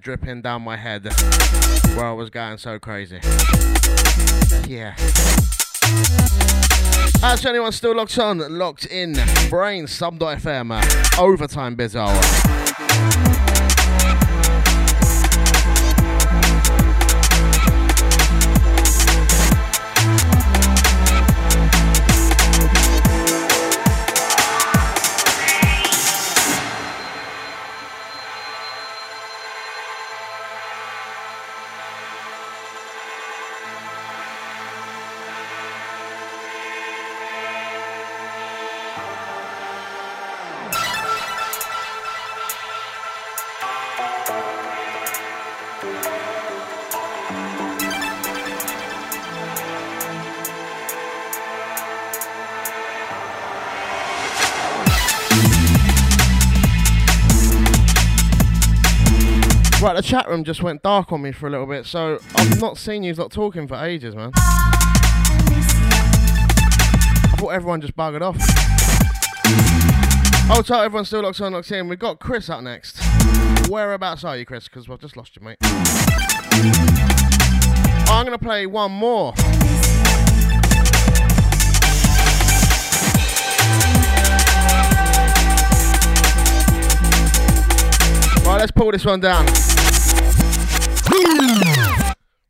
[0.00, 1.04] Dripping down my head
[1.94, 3.20] where I was going so crazy.
[4.66, 4.94] Yeah.
[7.22, 9.16] As anyone still locked on, locked in,
[9.50, 11.76] Brain Sub.fm, Overtime.
[11.76, 12.39] Right,
[60.10, 63.04] chat room just went dark on me for a little bit, so I've not seen
[63.04, 64.32] you not talking for ages, man.
[64.34, 64.42] I
[67.38, 68.34] thought everyone just buggered off.
[70.50, 71.86] Oh, tight, everyone still locked on, locked in.
[71.86, 72.98] We've got Chris up next.
[73.68, 74.64] Whereabouts are you, Chris?
[74.64, 75.58] Because I've just lost you, mate.
[78.10, 79.32] I'm going to play one more.
[88.44, 89.46] Right, let's pull this one down.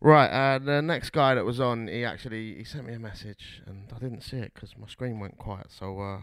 [0.03, 3.63] Right, uh, the next guy that was on, he actually he sent me a message
[3.67, 5.67] and I didn't see it because my screen went quiet.
[5.71, 6.21] So uh,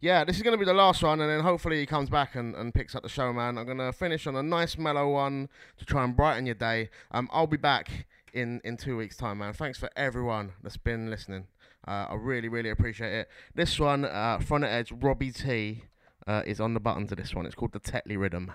[0.00, 2.34] yeah, this is going to be the last one, and then hopefully he comes back
[2.34, 3.56] and, and picks up the show, man.
[3.56, 6.90] I'm going to finish on a nice mellow one to try and brighten your day.
[7.12, 9.52] Um, I'll be back in in two weeks' time, man.
[9.52, 11.46] Thanks for everyone that's been listening.
[11.86, 13.28] Uh, I really really appreciate it.
[13.54, 15.84] This one, uh, front edge, Robbie T.
[16.26, 17.46] Uh, is on the button to this one.
[17.46, 18.54] It's called the Tetley Rhythm.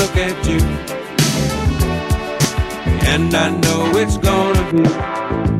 [3.11, 5.50] and I know it's gonna be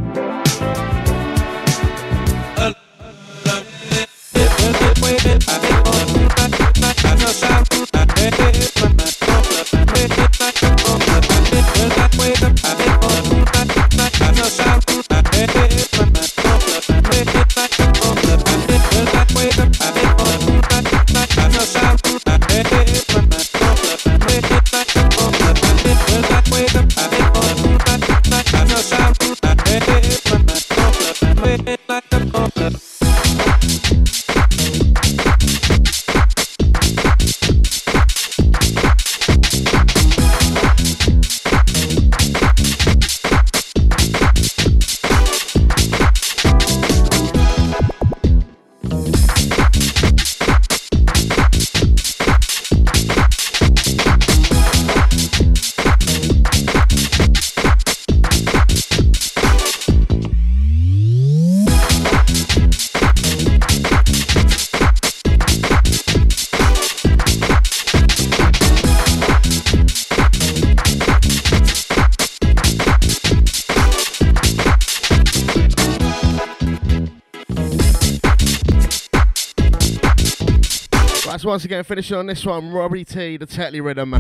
[81.52, 84.14] once again, finishing on this one, Robbie T, the Tetley Rhythm.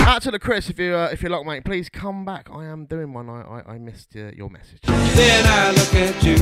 [0.00, 2.50] Out to the Chris, if you uh, if you lock, mate, please come back.
[2.50, 3.30] I am doing one.
[3.30, 4.80] I I, I missed uh, your message.
[4.82, 6.34] Then I look at you,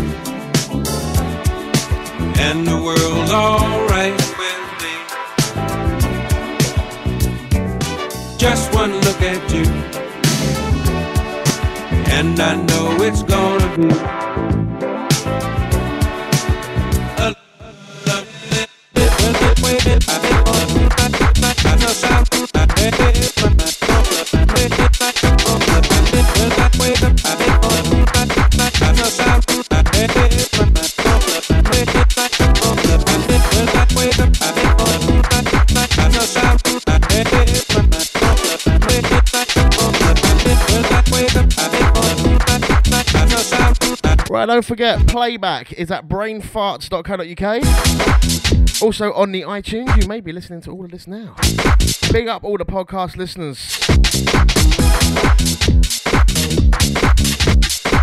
[2.40, 4.94] and the world's alright with me.
[8.38, 9.66] Just one look at you,
[12.10, 14.57] and I know it's gonna be.
[44.39, 48.81] Right, don't forget, playback is at brainfarts.co.uk.
[48.81, 51.34] Also on the iTunes, you may be listening to all of this now.
[52.12, 53.76] Big up all the podcast listeners.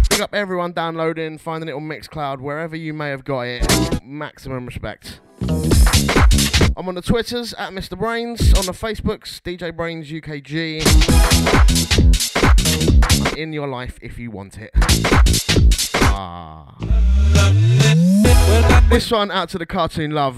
[0.10, 4.04] Big up everyone downloading, finding it on Mixcloud, wherever you may have got it.
[4.04, 5.22] Maximum respect.
[5.40, 7.98] I'm on the Twitters at Mr.
[7.98, 10.84] Brainz, on the Facebooks, DJ Brainz UKG.
[13.38, 14.72] In your life if you want it.
[16.18, 16.74] Ah.
[18.90, 20.38] This one out to the cartoon love.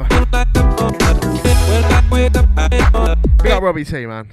[3.43, 4.31] Big up Robbie T, man.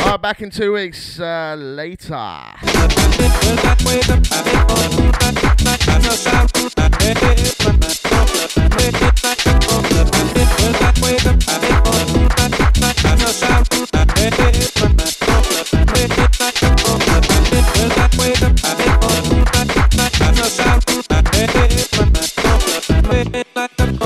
[0.00, 2.40] Alright, back in two weeks uh, later.
[23.60, 23.99] Let